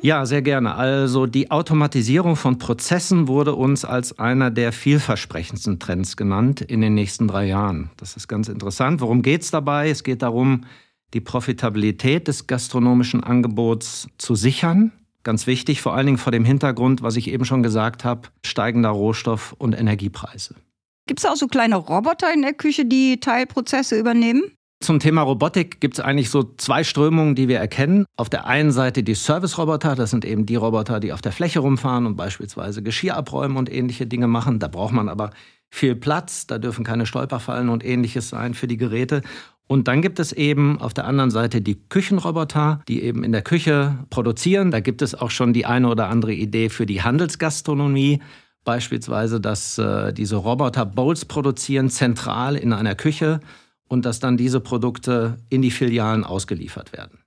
Ja, 0.01 0.27
sehr 0.27 0.43
gerne. 0.43 0.75
Also 0.75 1.27
die 1.27 1.53
Automatisierung 1.53 2.35
von 2.35 2.59
Prozessen 2.59 3.29
wurde 3.29 3.55
uns 3.55 3.85
als 3.85 4.19
einer 4.19 4.51
der 4.51 4.73
vielversprechendsten 4.73 5.79
Trends 5.79 6.17
genannt 6.17 6.61
in 6.61 6.81
den 6.81 6.95
nächsten 6.95 7.29
drei 7.29 7.47
Jahren. 7.47 7.91
Das 7.99 8.17
ist 8.17 8.27
ganz 8.27 8.49
interessant. 8.49 9.01
Worum 9.01 9.23
geht 9.23 9.43
es 9.43 9.53
dabei? 9.53 9.91
Es 9.91 10.03
geht 10.03 10.23
darum, 10.23 10.65
die 11.15 11.21
Profitabilität 11.21 12.27
des 12.27 12.49
gastronomischen 12.49 13.23
Angebots 13.23 14.09
zu 14.19 14.35
sichern 14.35 14.91
Ganz 15.25 15.47
wichtig, 15.47 15.81
vor 15.81 15.95
allen 15.95 16.07
Dingen 16.07 16.19
vor 16.19 16.33
dem 16.33 16.45
Hintergrund, 16.45 17.03
was 17.03 17.17
ich 17.17 17.29
eben 17.29 17.45
schon 17.45 17.63
gesagt 17.63 18.05
habe, 18.05 18.29
steigender 18.45 18.91
Rohstoff- 18.91 19.55
und 19.59 19.79
Energiepreise. 19.79 20.55
Gibt 21.07 21.21
es 21.21 21.27
auch 21.27 21.37
so 21.37 21.49
kleine 21.49 21.77
Roboter 21.77 22.33
in 22.33 22.43
der 22.43 22.53
Küche, 22.53 22.85
die 22.85 23.21
Teilprozesse 23.21 23.99
übernehmen? 23.99 24.43
Zum 24.83 24.99
Thema 25.01 25.23
Robotik 25.23 25.81
gibt 25.81 25.95
es 25.95 26.05
eigentlich 26.05 26.29
so 26.29 26.43
zwei 26.59 26.85
Strömungen, 26.85 27.35
die 27.35 27.49
wir 27.49 27.59
erkennen. 27.59 28.05
Auf 28.19 28.29
der 28.29 28.47
einen 28.47 28.71
Seite 28.71 29.03
die 29.03 29.15
Service-Roboter, 29.15 29.95
das 29.95 30.11
sind 30.11 30.27
eben 30.27 30.45
die 30.45 30.57
Roboter, 30.57 31.01
die 31.01 31.13
auf 31.15 31.23
der 31.23 31.33
Fläche 31.33 31.61
rumfahren 31.61 32.05
und 32.05 32.17
beispielsweise 32.17 32.83
Geschirr 32.83 33.17
abräumen 33.17 33.57
und 33.57 33.73
ähnliche 33.73 34.07
Dinge 34.07 34.27
machen. 34.27 34.59
Da 34.59 34.69
braucht 34.69 34.93
man 34.93 35.09
aber 35.09 35.31
viel 35.71 35.97
Platz, 35.97 36.47
da 36.47 36.59
dürfen 36.59 36.85
keine 36.85 37.07
Stolperfallen 37.07 37.71
und 37.71 37.85
ähnliches 37.85 38.29
sein 38.29 38.53
für 38.53 38.67
die 38.67 38.77
Geräte. 38.77 39.23
Und 39.67 39.89
dann 39.89 40.03
gibt 40.03 40.19
es 40.21 40.33
eben 40.33 40.79
auf 40.81 40.93
der 40.93 41.07
anderen 41.07 41.31
Seite 41.31 41.63
die 41.63 41.77
Küchenroboter, 41.89 42.83
die 42.87 43.03
eben 43.03 43.25
in 43.25 43.33
der 43.33 43.43
Küche 43.43 43.99
produzieren. 44.11 44.71
Da 44.71 44.81
gibt 44.81 45.01
es 45.01 45.15
auch 45.15 45.31
schon 45.31 45.53
die 45.53 45.65
eine 45.65 45.89
oder 45.89 46.09
andere 46.09 46.35
Idee 46.35 46.69
für 46.69 46.85
die 46.85 47.03
Handelsgastronomie. 47.03 48.21
Beispielsweise, 48.65 49.41
dass 49.41 49.79
äh, 49.79 50.13
diese 50.13 50.37
Roboter 50.37 50.87
Bowls 50.87 51.25
produzieren, 51.25 51.89
zentral 51.89 52.57
in 52.57 52.73
einer 52.73 52.95
Küche 52.95 53.41
und 53.89 54.05
dass 54.05 54.21
dann 54.21 54.37
diese 54.37 54.61
Produkte 54.61 55.39
in 55.49 55.63
die 55.63 55.71
Filialen 55.71 56.25
ausgeliefert 56.25 56.93
werden. 56.93 57.19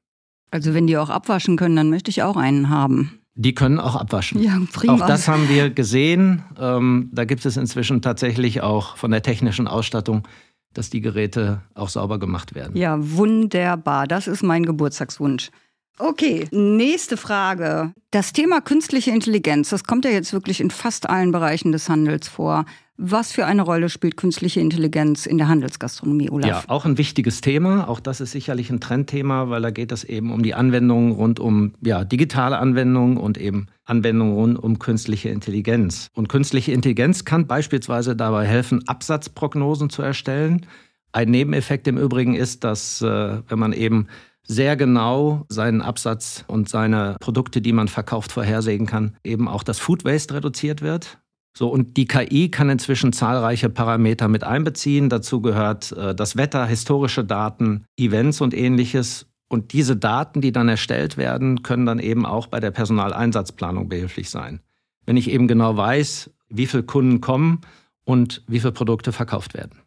Also 0.52 0.74
wenn 0.74 0.88
die 0.88 0.98
auch 0.98 1.10
abwaschen 1.10 1.58
können, 1.58 1.76
dann 1.76 1.90
möchte 1.90 2.10
ich 2.10 2.24
auch 2.24 2.38
einen 2.38 2.70
haben. 2.70 3.20
Die 3.36 3.54
können 3.54 3.80
auch 3.80 3.96
abwaschen. 3.96 4.42
Ja, 4.42 4.60
prima. 4.74 4.96
Auch 4.96 5.06
das 5.06 5.28
haben 5.28 5.48
wir 5.48 5.70
gesehen. 5.70 6.44
Ähm, 6.60 7.10
da 7.14 7.26
gibt 7.26 7.46
es 7.46 7.56
inzwischen 7.56 8.02
tatsächlich 8.02 8.62
auch 8.62 8.98
von 8.98 9.12
der 9.12 9.22
technischen 9.22 9.68
Ausstattung 9.68 10.24
dass 10.78 10.90
die 10.90 11.02
Geräte 11.02 11.62
auch 11.74 11.90
sauber 11.90 12.20
gemacht 12.20 12.56
werden. 12.56 12.78
Ja, 12.78 12.98
wunderbar. 13.00 14.08
Das 14.08 14.28
ist 14.28 14.44
mein 14.44 14.66
Geburtstagswunsch. 14.66 15.50
Okay, 16.00 16.48
nächste 16.52 17.18
Frage. 17.18 17.94
Das 18.12 18.32
Thema 18.32 18.62
künstliche 18.62 19.10
Intelligenz, 19.12 19.70
das 19.70 19.84
kommt 19.84 20.06
ja 20.06 20.12
jetzt 20.12 20.32
wirklich 20.32 20.62
in 20.62 20.70
fast 20.70 21.10
allen 21.10 21.32
Bereichen 21.32 21.72
des 21.72 21.90
Handels 21.90 22.28
vor. 22.28 22.66
Was 23.00 23.32
für 23.32 23.46
eine 23.46 23.62
Rolle 23.62 23.90
spielt 23.90 24.18
künstliche 24.18 24.60
Intelligenz 24.60 25.28
in 25.28 25.38
der 25.38 25.48
Handelsgastronomie, 25.48 26.32
Olaf? 26.32 26.50
Ja, 26.50 26.64
auch 26.68 26.84
ein 26.86 26.98
wichtiges 26.98 27.42
Thema. 27.42 27.88
Auch 27.88 28.00
das 28.00 28.22
ist 28.22 28.32
sicherlich 28.32 28.72
ein 28.72 28.80
Trendthema, 28.80 29.50
weil 29.50 29.62
da 29.62 29.70
geht 29.70 29.92
es 29.92 30.04
eben 30.04 30.32
um 30.32 30.42
die 30.42 30.56
Anwendungen 30.56 31.12
rund 31.12 31.40
um 31.40 31.74
ja, 31.82 32.04
digitale 32.04 32.58
Anwendungen 32.58 33.18
und 33.18 33.38
eben 33.38 33.68
Anwendungen 33.86 34.34
rund 34.34 34.58
um 34.58 34.80
künstliche 34.80 35.30
Intelligenz. 35.30 36.10
Und 36.16 36.28
künstliche 36.28 36.72
Intelligenz 36.72 37.24
kann 37.24 37.46
beispielsweise 37.46 38.16
dabei 38.16 38.48
helfen, 38.48 38.88
Absatzprognosen 38.88 39.92
zu 39.92 40.02
erstellen. 40.02 40.66
Ein 41.12 41.30
Nebeneffekt 41.30 41.88
im 41.88 42.00
Übrigen 42.00 42.34
ist, 42.34 42.64
dass 42.64 43.04
äh, 43.04 43.42
wenn 43.48 43.60
man 43.60 43.74
eben 43.74 44.08
sehr 44.42 44.76
genau 44.76 45.46
seinen 45.50 45.84
Absatz 45.84 46.46
und 46.48 46.68
seine 46.68 47.18
Produkte, 47.20 47.62
die 47.62 47.74
man 47.74 47.90
verkauft, 47.90 48.32
vorhersehen 48.32 48.88
kann, 48.88 49.16
eben 49.24 49.48
auch 49.48 49.62
das 49.62 49.78
Food 49.78 50.04
Waste 50.04 50.34
reduziert 50.34 50.82
wird. 50.82 51.20
So, 51.58 51.70
und 51.70 51.98
die 51.98 52.06
KI 52.06 52.52
kann 52.52 52.70
inzwischen 52.70 53.14
zahlreiche 53.14 53.68
Parameter 53.68 54.28
mit 54.28 54.44
einbeziehen. 54.44 55.10
Dazu 55.10 55.42
gehört 55.42 55.92
äh, 55.92 56.14
das 56.14 56.38
Wetter, 56.38 56.68
historische 56.68 57.26
Daten, 57.26 57.86
Events 57.98 58.42
und 58.42 58.54
ähnliches. 58.54 59.26
Und 59.50 59.74
diese 59.74 59.98
Daten, 59.98 60.40
die 60.40 60.52
dann 60.52 60.70
erstellt 60.70 61.18
werden, 61.18 61.64
können 61.64 61.88
dann 61.88 61.98
eben 61.98 62.28
auch 62.28 62.46
bei 62.46 62.60
der 62.60 62.70
Personaleinsatzplanung 62.70 63.90
behilflich 63.90 64.30
sein. 64.30 64.60
Wenn 65.08 65.18
ich 65.18 65.32
eben 65.32 65.48
genau 65.48 65.76
weiß, 65.76 66.30
wie 66.50 66.68
viele 66.68 66.84
Kunden 66.84 67.22
kommen 67.22 67.62
und 68.04 68.44
wie 68.48 68.60
viele 68.60 68.74
Produkte 68.74 69.12
verkauft 69.12 69.56
werden. 69.56 69.82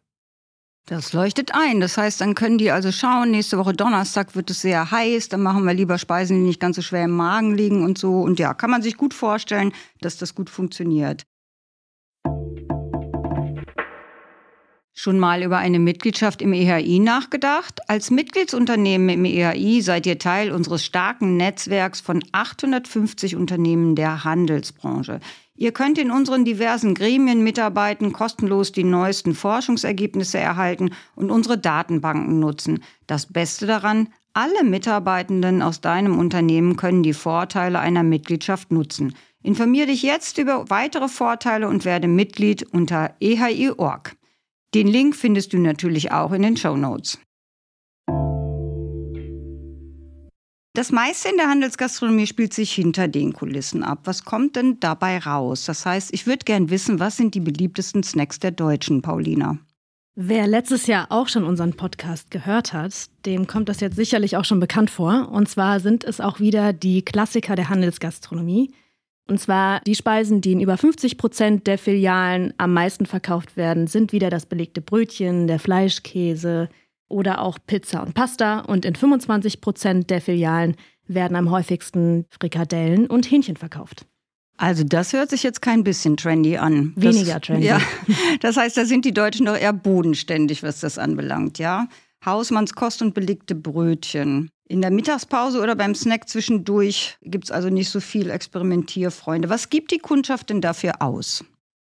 Das 0.86 1.12
leuchtet 1.12 1.52
ein. 1.54 1.78
Das 1.78 1.96
heißt, 1.96 2.20
dann 2.20 2.34
können 2.34 2.58
die 2.58 2.72
also 2.72 2.90
schauen, 2.90 3.30
nächste 3.30 3.58
Woche 3.58 3.74
Donnerstag 3.74 4.34
wird 4.34 4.50
es 4.50 4.60
sehr 4.60 4.90
heiß, 4.90 5.28
dann 5.28 5.42
machen 5.42 5.64
wir 5.64 5.74
lieber 5.74 5.98
Speisen, 5.98 6.38
die 6.38 6.46
nicht 6.46 6.58
ganz 6.58 6.74
so 6.74 6.82
schwer 6.82 7.04
im 7.04 7.12
Magen 7.12 7.54
liegen 7.54 7.84
und 7.84 7.96
so. 7.96 8.22
Und 8.22 8.40
ja, 8.40 8.54
kann 8.54 8.70
man 8.70 8.82
sich 8.82 8.96
gut 8.96 9.14
vorstellen, 9.14 9.72
dass 10.00 10.16
das 10.16 10.34
gut 10.34 10.50
funktioniert. 10.50 11.22
Schon 15.02 15.18
mal 15.18 15.42
über 15.42 15.56
eine 15.56 15.78
Mitgliedschaft 15.78 16.42
im 16.42 16.52
EHI 16.52 16.98
nachgedacht? 16.98 17.88
Als 17.88 18.10
Mitgliedsunternehmen 18.10 19.08
im 19.08 19.24
EHI 19.24 19.80
seid 19.80 20.04
ihr 20.04 20.18
Teil 20.18 20.52
unseres 20.52 20.84
starken 20.84 21.38
Netzwerks 21.38 22.02
von 22.02 22.22
850 22.32 23.34
Unternehmen 23.34 23.94
der 23.94 24.24
Handelsbranche. 24.24 25.20
Ihr 25.54 25.72
könnt 25.72 25.96
in 25.96 26.10
unseren 26.10 26.44
diversen 26.44 26.94
Gremien 26.94 27.42
mitarbeiten, 27.42 28.12
kostenlos 28.12 28.72
die 28.72 28.84
neuesten 28.84 29.34
Forschungsergebnisse 29.34 30.36
erhalten 30.36 30.90
und 31.14 31.30
unsere 31.30 31.56
Datenbanken 31.56 32.38
nutzen. 32.38 32.82
Das 33.06 33.24
Beste 33.24 33.66
daran, 33.66 34.08
alle 34.34 34.64
Mitarbeitenden 34.64 35.62
aus 35.62 35.80
deinem 35.80 36.18
Unternehmen 36.18 36.76
können 36.76 37.02
die 37.02 37.14
Vorteile 37.14 37.78
einer 37.78 38.02
Mitgliedschaft 38.02 38.70
nutzen. 38.70 39.14
Informier 39.42 39.86
dich 39.86 40.02
jetzt 40.02 40.36
über 40.36 40.68
weitere 40.68 41.08
Vorteile 41.08 41.68
und 41.68 41.84
werde 41.84 42.08
Mitglied 42.08 42.62
unter 42.62 43.14
ehi.org. 43.20 44.16
Den 44.74 44.86
Link 44.86 45.16
findest 45.16 45.52
du 45.52 45.58
natürlich 45.58 46.12
auch 46.12 46.32
in 46.32 46.42
den 46.42 46.56
Show 46.56 46.76
Notes. 46.76 47.18
Das 50.74 50.92
meiste 50.92 51.28
in 51.28 51.36
der 51.36 51.48
Handelsgastronomie 51.48 52.26
spielt 52.26 52.54
sich 52.54 52.72
hinter 52.72 53.08
den 53.08 53.32
Kulissen 53.32 53.82
ab. 53.82 54.00
Was 54.04 54.24
kommt 54.24 54.56
denn 54.56 54.78
dabei 54.78 55.18
raus? 55.18 55.64
Das 55.64 55.84
heißt, 55.84 56.14
ich 56.14 56.26
würde 56.26 56.44
gern 56.44 56.70
wissen, 56.70 57.00
was 57.00 57.16
sind 57.16 57.34
die 57.34 57.40
beliebtesten 57.40 58.02
Snacks 58.02 58.38
der 58.38 58.52
Deutschen, 58.52 59.02
Paulina? 59.02 59.58
Wer 60.14 60.46
letztes 60.46 60.86
Jahr 60.86 61.06
auch 61.10 61.28
schon 61.28 61.44
unseren 61.44 61.74
Podcast 61.74 62.30
gehört 62.30 62.72
hat, 62.72 62.92
dem 63.26 63.46
kommt 63.46 63.68
das 63.68 63.80
jetzt 63.80 63.96
sicherlich 63.96 64.36
auch 64.36 64.44
schon 64.44 64.60
bekannt 64.60 64.90
vor. 64.90 65.30
Und 65.32 65.48
zwar 65.48 65.80
sind 65.80 66.04
es 66.04 66.20
auch 66.20 66.40
wieder 66.40 66.72
die 66.72 67.02
Klassiker 67.02 67.56
der 67.56 67.68
Handelsgastronomie. 67.68 68.72
Und 69.28 69.38
zwar 69.40 69.80
die 69.80 69.94
Speisen, 69.94 70.40
die 70.40 70.52
in 70.52 70.60
über 70.60 70.76
50 70.76 71.16
Prozent 71.16 71.66
der 71.66 71.78
Filialen 71.78 72.52
am 72.58 72.72
meisten 72.72 73.06
verkauft 73.06 73.56
werden, 73.56 73.86
sind 73.86 74.12
wieder 74.12 74.28
das 74.28 74.46
belegte 74.46 74.80
Brötchen, 74.80 75.46
der 75.46 75.60
Fleischkäse 75.60 76.68
oder 77.08 77.40
auch 77.40 77.58
Pizza 77.66 78.02
und 78.02 78.14
Pasta. 78.14 78.60
Und 78.60 78.84
in 78.84 78.96
25 78.96 79.60
Prozent 79.60 80.10
der 80.10 80.20
Filialen 80.20 80.76
werden 81.06 81.36
am 81.36 81.50
häufigsten 81.50 82.26
Frikadellen 82.30 83.06
und 83.06 83.30
Hähnchen 83.30 83.56
verkauft. 83.56 84.06
Also 84.56 84.84
das 84.84 85.14
hört 85.14 85.30
sich 85.30 85.42
jetzt 85.42 85.62
kein 85.62 85.84
bisschen 85.84 86.18
trendy 86.18 86.58
an. 86.58 86.92
Weniger 86.94 87.34
das, 87.34 87.42
trendy. 87.42 87.66
Ja, 87.66 87.80
das 88.40 88.56
heißt, 88.56 88.76
da 88.76 88.84
sind 88.84 89.04
die 89.04 89.14
Deutschen 89.14 89.46
doch 89.46 89.56
eher 89.56 89.72
bodenständig, 89.72 90.62
was 90.62 90.80
das 90.80 90.98
anbelangt, 90.98 91.58
ja? 91.58 91.88
Hausmannskost 92.24 93.02
und 93.02 93.14
belegte 93.14 93.54
Brötchen. 93.54 94.50
In 94.68 94.82
der 94.82 94.90
Mittagspause 94.90 95.60
oder 95.60 95.74
beim 95.74 95.94
Snack 95.94 96.28
zwischendurch 96.28 97.16
gibt 97.22 97.44
es 97.44 97.50
also 97.50 97.70
nicht 97.70 97.90
so 97.90 98.00
viel 98.00 98.30
Experimentierfreunde. 98.30 99.48
Was 99.50 99.68
gibt 99.68 99.90
die 99.90 99.98
Kundschaft 99.98 100.50
denn 100.50 100.60
dafür 100.60 101.02
aus? 101.02 101.44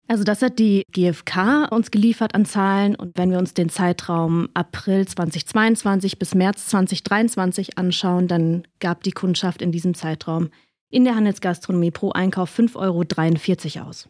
Also 0.07 0.24
das 0.24 0.41
hat 0.41 0.57
die 0.57 0.83
GfK 0.91 1.67
uns 1.71 1.91
geliefert 1.91 2.33
an 2.33 2.45
Zahlen 2.45 2.95
und 2.95 3.15
wenn 3.15 3.29
wir 3.29 3.38
uns 3.38 3.53
den 3.53 3.69
Zeitraum 3.69 4.50
April 4.55 5.07
2022 5.07 6.17
bis 6.17 6.33
März 6.33 6.65
2023 6.67 7.77
anschauen, 7.77 8.27
dann 8.27 8.63
gab 8.79 9.03
die 9.03 9.12
Kundschaft 9.12 9.62
in 9.62 9.71
diesem 9.71 9.93
Zeitraum 9.93 10.50
in 10.89 11.03
der 11.03 11.15
Handelsgastronomie 11.15 11.91
pro 11.91 12.12
Einkauf 12.12 12.57
5,43 12.57 13.75
Euro 13.77 13.89
aus. 13.89 14.09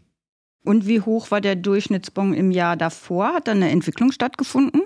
Und 0.64 0.88
wie 0.88 1.02
hoch 1.02 1.32
war 1.32 1.42
der 1.42 1.56
Durchschnittsbon 1.56 2.34
im 2.34 2.52
Jahr 2.52 2.78
davor? 2.78 3.34
Hat 3.34 3.48
da 3.48 3.52
eine 3.52 3.70
Entwicklung 3.70 4.12
stattgefunden? 4.12 4.84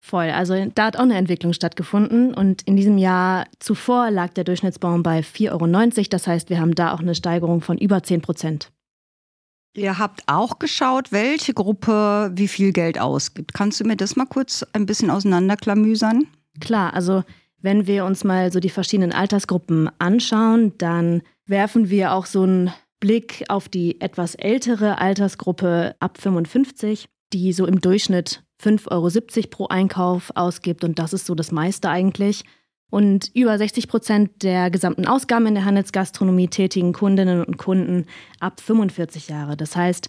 Voll. 0.00 0.30
Also 0.30 0.54
da 0.74 0.86
hat 0.86 0.96
auch 0.96 1.02
eine 1.02 1.16
Entwicklung 1.16 1.52
stattgefunden. 1.52 2.32
Und 2.32 2.62
in 2.62 2.76
diesem 2.76 2.98
Jahr 2.98 3.46
zuvor 3.58 4.10
lag 4.10 4.32
der 4.34 4.44
Durchschnittsbaum 4.44 5.02
bei 5.02 5.20
4,90 5.20 5.50
Euro. 5.52 6.06
Das 6.10 6.26
heißt, 6.26 6.50
wir 6.50 6.60
haben 6.60 6.74
da 6.74 6.92
auch 6.94 7.00
eine 7.00 7.14
Steigerung 7.14 7.60
von 7.60 7.78
über 7.78 8.02
10 8.02 8.22
Prozent. 8.22 8.70
Ihr 9.76 9.98
habt 9.98 10.22
auch 10.26 10.58
geschaut, 10.58 11.12
welche 11.12 11.54
Gruppe 11.54 12.32
wie 12.34 12.48
viel 12.48 12.72
Geld 12.72 12.98
ausgibt. 12.98 13.54
Kannst 13.54 13.80
du 13.80 13.84
mir 13.84 13.96
das 13.96 14.16
mal 14.16 14.26
kurz 14.26 14.64
ein 14.72 14.86
bisschen 14.86 15.10
auseinanderklamüsern? 15.10 16.26
Klar, 16.60 16.94
also 16.94 17.22
wenn 17.60 17.86
wir 17.86 18.04
uns 18.04 18.24
mal 18.24 18.52
so 18.52 18.60
die 18.60 18.70
verschiedenen 18.70 19.12
Altersgruppen 19.12 19.90
anschauen, 19.98 20.72
dann 20.78 21.22
werfen 21.46 21.90
wir 21.90 22.12
auch 22.12 22.26
so 22.26 22.42
einen 22.42 22.72
Blick 23.00 23.44
auf 23.48 23.68
die 23.68 24.00
etwas 24.00 24.34
ältere 24.34 24.98
Altersgruppe 24.98 25.94
ab 26.00 26.18
55, 26.18 27.08
die 27.32 27.52
so 27.52 27.66
im 27.66 27.80
Durchschnitt 27.80 28.42
5,70 28.62 28.90
Euro 28.90 29.48
pro 29.50 29.66
Einkauf 29.68 30.32
ausgibt 30.34 30.84
und 30.84 30.98
das 30.98 31.12
ist 31.12 31.26
so 31.26 31.34
das 31.34 31.52
meiste 31.52 31.88
eigentlich. 31.88 32.44
Und 32.90 33.30
über 33.34 33.56
60 33.58 33.86
Prozent 33.86 34.42
der 34.42 34.70
gesamten 34.70 35.06
Ausgaben 35.06 35.46
in 35.46 35.54
der 35.54 35.64
Handelsgastronomie 35.64 36.48
tätigen 36.48 36.92
Kundinnen 36.92 37.44
und 37.44 37.58
Kunden 37.58 38.06
ab 38.40 38.60
45 38.60 39.28
Jahre. 39.28 39.56
Das 39.56 39.76
heißt, 39.76 40.08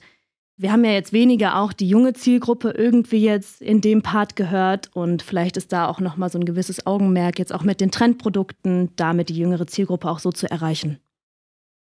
wir 0.56 0.72
haben 0.72 0.84
ja 0.84 0.92
jetzt 0.92 1.14
weniger 1.14 1.58
auch 1.58 1.72
die 1.72 1.88
junge 1.88 2.14
Zielgruppe 2.14 2.72
irgendwie 2.72 3.24
jetzt 3.24 3.62
in 3.62 3.80
dem 3.80 4.02
Part 4.02 4.36
gehört 4.36 4.90
und 4.94 5.22
vielleicht 5.22 5.56
ist 5.56 5.72
da 5.72 5.88
auch 5.88 6.02
nochmal 6.02 6.30
so 6.30 6.38
ein 6.38 6.44
gewisses 6.46 6.86
Augenmerk 6.86 7.40
jetzt 7.40 7.54
auch 7.54 7.64
mit 7.64 7.80
den 7.80 7.92
Trendprodukten, 7.92 8.90
damit 8.98 9.30
die 9.30 9.38
jüngere 9.38 9.68
Zielgruppe 9.68 10.10
auch 10.10 10.20
so 10.20 10.32
zu 10.32 10.52
erreichen. 10.52 11.00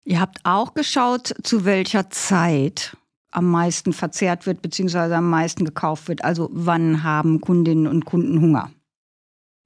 Ihr 0.05 0.19
habt 0.19 0.39
auch 0.43 0.73
geschaut, 0.73 1.33
zu 1.43 1.65
welcher 1.65 2.09
Zeit 2.09 2.95
am 3.33 3.49
meisten 3.49 3.93
verzehrt 3.93 4.45
wird, 4.45 4.61
beziehungsweise 4.61 5.15
am 5.15 5.29
meisten 5.29 5.65
gekauft 5.65 6.07
wird. 6.07 6.23
Also 6.23 6.49
wann 6.53 7.03
haben 7.03 7.41
Kundinnen 7.41 7.87
und 7.87 8.05
Kunden 8.05 8.39
Hunger? 8.41 8.69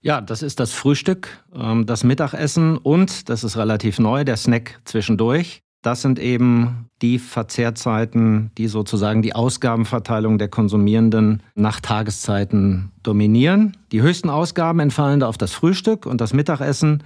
Ja, 0.02 0.22
das 0.22 0.42
ist 0.42 0.60
das 0.60 0.74
Frühstück, 0.74 1.44
ähm, 1.54 1.86
das 1.86 2.04
Mittagessen 2.04 2.78
und, 2.78 3.30
das 3.30 3.44
ist 3.44 3.58
relativ 3.58 4.00
neu, 4.00 4.24
der 4.24 4.38
Snack 4.38 4.80
zwischendurch. 4.86 5.62
Das 5.82 6.02
sind 6.02 6.20
eben 6.20 6.90
die 7.02 7.20
Verzehrzeiten, 7.20 8.52
die 8.58 8.68
sozusagen 8.68 9.22
die 9.22 9.34
Ausgabenverteilung 9.34 10.38
der 10.38 10.48
Konsumierenden 10.48 11.44
nach 11.56 11.80
Tageszeiten 11.80 12.92
dominieren. 13.04 13.78
Die 13.92 14.02
höchsten 14.02 14.30
Ausgaben 14.30 14.80
entfallen 14.80 15.20
da 15.20 15.28
auf 15.28 15.38
das 15.38 15.54
Frühstück 15.54 16.06
und 16.06 16.20
das 16.20 16.34
Mittagessen. 16.34 17.04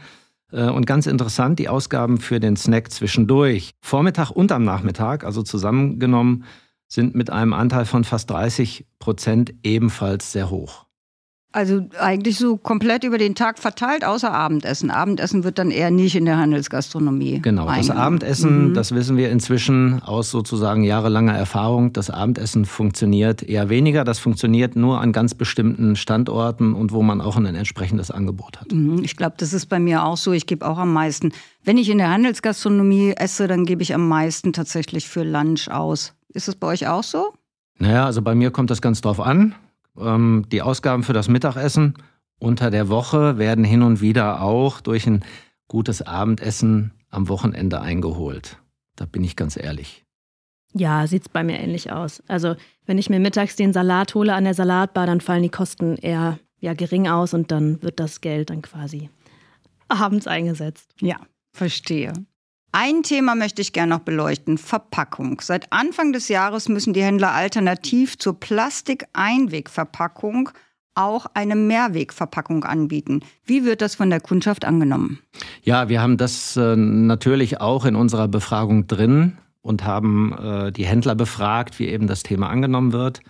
Äh, 0.51 0.69
und 0.69 0.85
ganz 0.85 1.07
interessant, 1.07 1.59
die 1.59 1.69
Ausgaben 1.69 2.19
für 2.19 2.39
den 2.39 2.55
Snack 2.55 2.91
zwischendurch, 2.91 3.71
Vormittag 3.81 4.31
und 4.31 4.51
am 4.51 4.63
Nachmittag, 4.63 5.23
also 5.23 5.43
zusammengenommen, 5.43 6.45
sind 6.87 7.15
mit 7.15 7.29
einem 7.29 7.53
Anteil 7.53 7.85
von 7.85 8.03
fast 8.03 8.29
30 8.29 8.85
Prozent 8.99 9.53
ebenfalls 9.63 10.31
sehr 10.31 10.49
hoch. 10.49 10.85
Also 11.53 11.81
eigentlich 11.99 12.37
so 12.37 12.55
komplett 12.55 13.03
über 13.03 13.17
den 13.17 13.35
Tag 13.35 13.59
verteilt, 13.59 14.05
außer 14.05 14.31
Abendessen. 14.31 14.89
Abendessen 14.89 15.43
wird 15.43 15.59
dann 15.59 15.69
eher 15.69 15.91
nicht 15.91 16.15
in 16.15 16.23
der 16.23 16.37
Handelsgastronomie. 16.37 17.41
Genau, 17.41 17.67
das 17.67 17.89
Abendessen, 17.89 18.69
mhm. 18.69 18.73
das 18.73 18.93
wissen 18.93 19.17
wir 19.17 19.29
inzwischen 19.29 20.01
aus 20.01 20.31
sozusagen 20.31 20.83
jahrelanger 20.83 21.33
Erfahrung. 21.33 21.91
Das 21.91 22.09
Abendessen 22.09 22.63
funktioniert 22.63 23.43
eher 23.43 23.67
weniger. 23.67 24.05
Das 24.05 24.19
funktioniert 24.19 24.77
nur 24.77 25.01
an 25.01 25.11
ganz 25.11 25.35
bestimmten 25.35 25.97
Standorten 25.97 26.73
und 26.73 26.93
wo 26.93 27.01
man 27.01 27.19
auch 27.19 27.35
ein 27.35 27.45
entsprechendes 27.45 28.11
Angebot 28.11 28.61
hat. 28.61 28.71
Mhm, 28.71 29.03
ich 29.03 29.17
glaube, 29.17 29.35
das 29.37 29.51
ist 29.51 29.65
bei 29.65 29.79
mir 29.79 30.05
auch 30.05 30.17
so. 30.17 30.31
Ich 30.31 30.47
gebe 30.47 30.65
auch 30.65 30.77
am 30.77 30.93
meisten. 30.93 31.33
Wenn 31.65 31.77
ich 31.77 31.89
in 31.89 31.97
der 31.97 32.11
Handelsgastronomie 32.11 33.13
esse, 33.17 33.47
dann 33.47 33.65
gebe 33.65 33.83
ich 33.83 33.93
am 33.93 34.07
meisten 34.07 34.53
tatsächlich 34.53 35.09
für 35.09 35.23
Lunch 35.23 35.69
aus. 35.69 36.13
Ist 36.33 36.47
es 36.47 36.55
bei 36.55 36.67
euch 36.67 36.87
auch 36.87 37.03
so? 37.03 37.33
Naja, 37.77 38.05
also 38.05 38.21
bei 38.21 38.35
mir 38.35 38.51
kommt 38.51 38.69
das 38.69 38.81
ganz 38.81 39.01
drauf 39.01 39.19
an. 39.19 39.53
Ähm, 39.97 40.45
die 40.51 40.61
Ausgaben 40.61 41.03
für 41.03 41.13
das 41.13 41.27
Mittagessen 41.27 41.95
unter 42.39 42.71
der 42.71 42.89
Woche 42.89 43.37
werden 43.37 43.63
hin 43.63 43.81
und 43.81 44.01
wieder 44.01 44.41
auch 44.41 44.81
durch 44.81 45.05
ein 45.07 45.23
gutes 45.67 46.01
Abendessen 46.01 46.91
am 47.09 47.29
Wochenende 47.29 47.81
eingeholt. 47.81 48.57
Da 48.95 49.05
bin 49.05 49.23
ich 49.23 49.35
ganz 49.35 49.57
ehrlich. 49.57 50.03
Ja, 50.73 51.05
sieht 51.05 51.23
es 51.23 51.29
bei 51.29 51.43
mir 51.43 51.59
ähnlich 51.59 51.91
aus. 51.91 52.23
Also, 52.27 52.55
wenn 52.85 52.97
ich 52.97 53.09
mir 53.09 53.19
mittags 53.19 53.55
den 53.55 53.73
Salat 53.73 54.15
hole 54.15 54.33
an 54.33 54.45
der 54.45 54.53
Salatbar, 54.53 55.05
dann 55.05 55.21
fallen 55.21 55.43
die 55.43 55.49
Kosten 55.49 55.97
eher 55.97 56.39
ja, 56.59 56.73
gering 56.73 57.07
aus 57.07 57.33
und 57.33 57.51
dann 57.51 57.81
wird 57.83 57.99
das 57.99 58.21
Geld 58.21 58.49
dann 58.49 58.61
quasi 58.61 59.09
abends 59.89 60.27
eingesetzt. 60.27 60.93
Ja, 61.01 61.17
verstehe. 61.51 62.13
Ein 62.73 63.03
Thema 63.03 63.35
möchte 63.35 63.61
ich 63.61 63.73
gerne 63.73 63.95
noch 63.95 63.99
beleuchten, 63.99 64.57
Verpackung. 64.57 65.41
Seit 65.41 65.73
Anfang 65.73 66.13
des 66.13 66.29
Jahres 66.29 66.69
müssen 66.69 66.93
die 66.93 67.03
Händler 67.03 67.33
alternativ 67.33 68.17
zur 68.17 68.39
Plastikeinwegverpackung 68.39 70.51
auch 70.95 71.25
eine 71.33 71.55
Mehrwegverpackung 71.55 72.63
anbieten. 72.63 73.21
Wie 73.45 73.65
wird 73.65 73.81
das 73.81 73.95
von 73.95 74.09
der 74.09 74.21
Kundschaft 74.21 74.65
angenommen? 74.65 75.19
Ja, 75.63 75.89
wir 75.89 76.01
haben 76.01 76.17
das 76.17 76.57
äh, 76.57 76.75
natürlich 76.75 77.59
auch 77.59 77.85
in 77.85 77.95
unserer 77.95 78.27
Befragung 78.27 78.87
drin 78.87 79.37
und 79.61 79.83
haben 79.83 80.33
äh, 80.33 80.71
die 80.71 80.85
Händler 80.85 81.15
befragt, 81.15 81.79
wie 81.79 81.87
eben 81.87 82.07
das 82.07 82.23
Thema 82.23 82.49
angenommen 82.49 82.93
wird. 82.93 83.21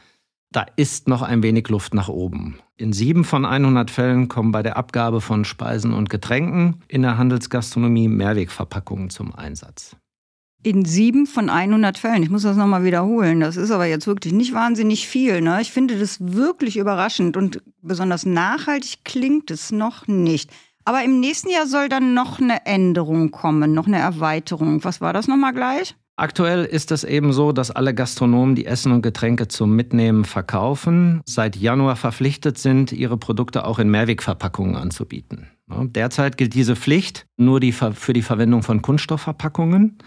Da 0.53 0.65
ist 0.75 1.07
noch 1.07 1.21
ein 1.21 1.43
wenig 1.43 1.69
Luft 1.69 1.93
nach 1.93 2.09
oben. 2.09 2.59
In 2.75 2.91
sieben 2.91 3.23
von 3.23 3.45
100 3.45 3.89
Fällen 3.89 4.27
kommen 4.27 4.51
bei 4.51 4.61
der 4.61 4.75
Abgabe 4.75 5.21
von 5.21 5.45
Speisen 5.45 5.93
und 5.93 6.09
Getränken 6.09 6.81
in 6.89 7.03
der 7.03 7.17
Handelsgastronomie 7.17 8.09
Mehrwegverpackungen 8.09 9.09
zum 9.09 9.33
Einsatz. 9.33 9.95
In 10.61 10.83
sieben 10.83 11.25
von 11.25 11.49
100 11.49 11.97
Fällen. 11.97 12.21
Ich 12.21 12.29
muss 12.29 12.43
das 12.43 12.57
nochmal 12.57 12.83
wiederholen. 12.83 13.39
Das 13.39 13.55
ist 13.55 13.71
aber 13.71 13.85
jetzt 13.85 14.07
wirklich 14.07 14.33
nicht 14.33 14.53
wahnsinnig 14.53 15.07
viel. 15.07 15.39
Ne? 15.39 15.61
Ich 15.61 15.71
finde 15.71 15.97
das 15.97 16.17
wirklich 16.19 16.75
überraschend 16.75 17.37
und 17.37 17.63
besonders 17.81 18.25
nachhaltig 18.25 19.05
klingt 19.05 19.51
es 19.51 19.71
noch 19.71 20.07
nicht. 20.07 20.51
Aber 20.83 21.01
im 21.03 21.21
nächsten 21.21 21.49
Jahr 21.49 21.65
soll 21.65 21.87
dann 21.87 22.13
noch 22.13 22.39
eine 22.39 22.65
Änderung 22.65 23.31
kommen, 23.31 23.73
noch 23.73 23.87
eine 23.87 23.99
Erweiterung. 23.99 24.83
Was 24.83 24.99
war 24.99 25.13
das 25.13 25.27
nochmal 25.27 25.53
gleich? 25.53 25.95
Aktuell 26.21 26.65
ist 26.65 26.91
es 26.91 27.03
eben 27.03 27.34
so, 27.34 27.51
dass 27.51 27.71
alle 27.71 27.95
Gastronomen, 27.95 28.53
die 28.53 28.67
Essen 28.67 28.91
und 28.91 29.01
Getränke 29.01 29.47
zum 29.47 29.75
Mitnehmen 29.75 30.23
verkaufen, 30.23 31.21
seit 31.25 31.55
Januar 31.55 31.95
verpflichtet 31.95 32.60
sind, 32.60 32.91
ihre 32.91 33.17
Produkte 33.17 33.65
auch 33.65 33.79
in 33.79 33.89
Mehrwegverpackungen 33.89 34.75
anzubieten. 34.75 35.47
Derzeit 35.67 36.38
gilt 36.38 36.53
diese 36.53 36.75
Pflicht 36.75 37.25
nur 37.38 37.60
die, 37.60 37.71
für 37.71 38.13
die 38.13 38.21
Verwendung 38.21 38.62
von 38.62 38.84
Kunststoffverpackungen. 38.84 39.97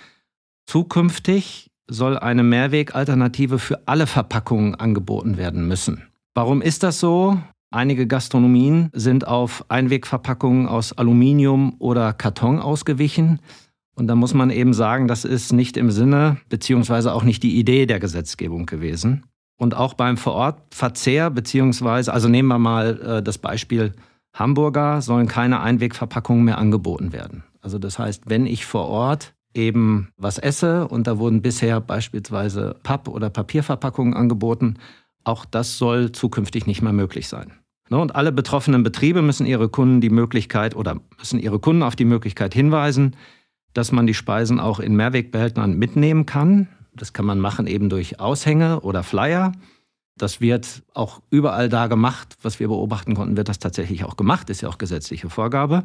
Zukünftig 0.66 1.72
soll 1.88 2.16
eine 2.16 2.44
Mehrwegalternative 2.44 3.58
für 3.58 3.88
alle 3.88 4.06
Verpackungen 4.06 4.76
angeboten 4.76 5.36
werden 5.36 5.66
müssen. 5.66 6.04
Warum 6.32 6.62
ist 6.62 6.84
das 6.84 7.00
so? 7.00 7.40
Einige 7.72 8.06
Gastronomien 8.06 8.88
sind 8.92 9.26
auf 9.26 9.64
Einwegverpackungen 9.68 10.68
aus 10.68 10.92
Aluminium 10.92 11.74
oder 11.80 12.12
Karton 12.12 12.60
ausgewichen. 12.60 13.40
Und 13.94 14.08
da 14.08 14.14
muss 14.14 14.34
man 14.34 14.50
eben 14.50 14.74
sagen, 14.74 15.08
das 15.08 15.24
ist 15.24 15.52
nicht 15.52 15.76
im 15.76 15.90
Sinne 15.90 16.38
beziehungsweise 16.48 17.12
auch 17.12 17.22
nicht 17.22 17.42
die 17.42 17.58
Idee 17.58 17.86
der 17.86 18.00
Gesetzgebung 18.00 18.66
gewesen. 18.66 19.24
Und 19.56 19.76
auch 19.76 19.94
beim 19.94 20.16
Vorortverzehr 20.16 21.30
beziehungsweise, 21.30 22.12
also 22.12 22.28
nehmen 22.28 22.48
wir 22.48 22.58
mal 22.58 23.00
äh, 23.00 23.22
das 23.22 23.38
Beispiel 23.38 23.92
Hamburger, 24.34 25.00
sollen 25.00 25.28
keine 25.28 25.60
Einwegverpackungen 25.60 26.44
mehr 26.44 26.58
angeboten 26.58 27.12
werden. 27.12 27.44
Also 27.60 27.78
das 27.78 27.98
heißt, 27.98 28.24
wenn 28.26 28.46
ich 28.46 28.66
vor 28.66 28.88
Ort 28.88 29.34
eben 29.54 30.08
was 30.16 30.38
esse 30.38 30.88
und 30.88 31.06
da 31.06 31.18
wurden 31.18 31.40
bisher 31.40 31.80
beispielsweise 31.80 32.76
Papp- 32.82 33.08
oder 33.08 33.30
Papierverpackungen 33.30 34.14
angeboten, 34.14 34.74
auch 35.22 35.44
das 35.44 35.78
soll 35.78 36.10
zukünftig 36.10 36.66
nicht 36.66 36.82
mehr 36.82 36.92
möglich 36.92 37.28
sein. 37.28 37.52
Ne, 37.90 37.98
und 37.98 38.16
alle 38.16 38.32
betroffenen 38.32 38.82
Betriebe 38.82 39.22
müssen 39.22 39.46
ihre 39.46 39.68
Kunden 39.68 40.00
die 40.00 40.10
Möglichkeit 40.10 40.74
oder 40.74 41.00
müssen 41.18 41.38
ihre 41.38 41.58
Kunden 41.58 41.82
auf 41.82 41.96
die 41.96 42.04
Möglichkeit 42.04 42.54
hinweisen, 42.54 43.14
dass 43.74 43.92
man 43.92 44.06
die 44.06 44.14
Speisen 44.14 44.60
auch 44.60 44.80
in 44.80 44.96
Mehrwegbehältern 44.96 45.76
mitnehmen 45.76 46.26
kann. 46.26 46.68
Das 46.94 47.12
kann 47.12 47.26
man 47.26 47.40
machen 47.40 47.66
eben 47.66 47.88
durch 47.88 48.20
Aushänge 48.20 48.80
oder 48.80 49.02
Flyer. 49.02 49.52
Das 50.16 50.40
wird 50.40 50.82
auch 50.94 51.20
überall 51.30 51.68
da 51.68 51.88
gemacht, 51.88 52.36
was 52.42 52.60
wir 52.60 52.68
beobachten 52.68 53.14
konnten, 53.14 53.36
wird 53.36 53.48
das 53.48 53.58
tatsächlich 53.58 54.04
auch 54.04 54.16
gemacht, 54.16 54.48
ist 54.48 54.60
ja 54.60 54.68
auch 54.68 54.78
gesetzliche 54.78 55.28
Vorgabe. 55.28 55.84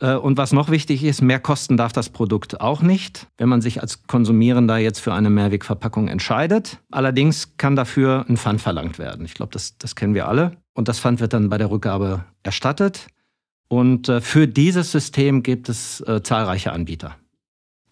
Äh, 0.00 0.14
und 0.14 0.38
was 0.38 0.52
noch 0.52 0.70
wichtig 0.70 1.04
ist, 1.04 1.20
mehr 1.20 1.40
kosten 1.40 1.76
darf 1.76 1.92
das 1.92 2.08
Produkt 2.08 2.60
auch 2.60 2.82
nicht, 2.82 3.28
wenn 3.36 3.48
man 3.48 3.60
sich 3.60 3.80
als 3.80 4.06
Konsumierender 4.06 4.78
jetzt 4.78 5.00
für 5.00 5.12
eine 5.12 5.30
Mehrwegverpackung 5.30 6.08
entscheidet. 6.08 6.78
Allerdings 6.90 7.56
kann 7.58 7.76
dafür 7.76 8.24
ein 8.28 8.36
Pfand 8.36 8.60
verlangt 8.60 8.98
werden. 8.98 9.24
Ich 9.24 9.34
glaube, 9.34 9.52
das, 9.52 9.76
das 9.78 9.94
kennen 9.94 10.14
wir 10.14 10.26
alle. 10.26 10.56
Und 10.72 10.88
das 10.88 10.98
Pfand 10.98 11.20
wird 11.20 11.34
dann 11.34 11.50
bei 11.50 11.58
der 11.58 11.70
Rückgabe 11.70 12.24
erstattet. 12.42 13.08
Und 13.72 14.08
äh, 14.08 14.20
für 14.20 14.48
dieses 14.48 14.90
System 14.90 15.44
gibt 15.44 15.68
es 15.68 16.00
äh, 16.00 16.22
zahlreiche 16.22 16.72
Anbieter. 16.72 17.16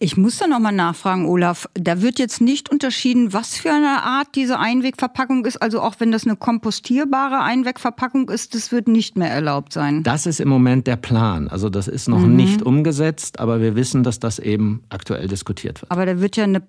Ich 0.01 0.15
muss 0.15 0.37
da 0.37 0.47
nochmal 0.47 0.73
nachfragen, 0.73 1.25
Olaf. 1.25 1.67
Da 1.73 2.01
wird 2.01 2.19
jetzt 2.19 2.39
nicht 2.39 2.69
unterschieden, 2.69 3.33
was 3.33 3.57
für 3.57 3.71
eine 3.71 4.03
Art 4.03 4.27
diese 4.35 4.57
Einwegverpackung 4.57 5.45
ist. 5.45 5.57
Also 5.57 5.81
auch 5.81 5.95
wenn 5.99 6.11
das 6.11 6.25
eine 6.25 6.37
kompostierbare 6.37 7.41
Einwegverpackung 7.41 8.29
ist, 8.29 8.55
das 8.55 8.71
wird 8.71 8.87
nicht 8.87 9.17
mehr 9.17 9.29
erlaubt 9.29 9.73
sein. 9.73 10.03
Das 10.03 10.25
ist 10.25 10.39
im 10.39 10.47
Moment 10.47 10.87
der 10.87 10.95
Plan. 10.95 11.49
Also 11.49 11.69
das 11.69 11.89
ist 11.89 12.07
noch 12.07 12.19
mhm. 12.19 12.35
nicht 12.35 12.61
umgesetzt, 12.61 13.39
aber 13.39 13.59
wir 13.59 13.75
wissen, 13.75 14.03
dass 14.03 14.19
das 14.19 14.39
eben 14.39 14.83
aktuell 14.87 15.27
diskutiert 15.27 15.81
wird. 15.81 15.91
Aber 15.91 16.05
da 16.05 16.21
wird 16.21 16.37
ja 16.37 16.45
eine 16.45 16.61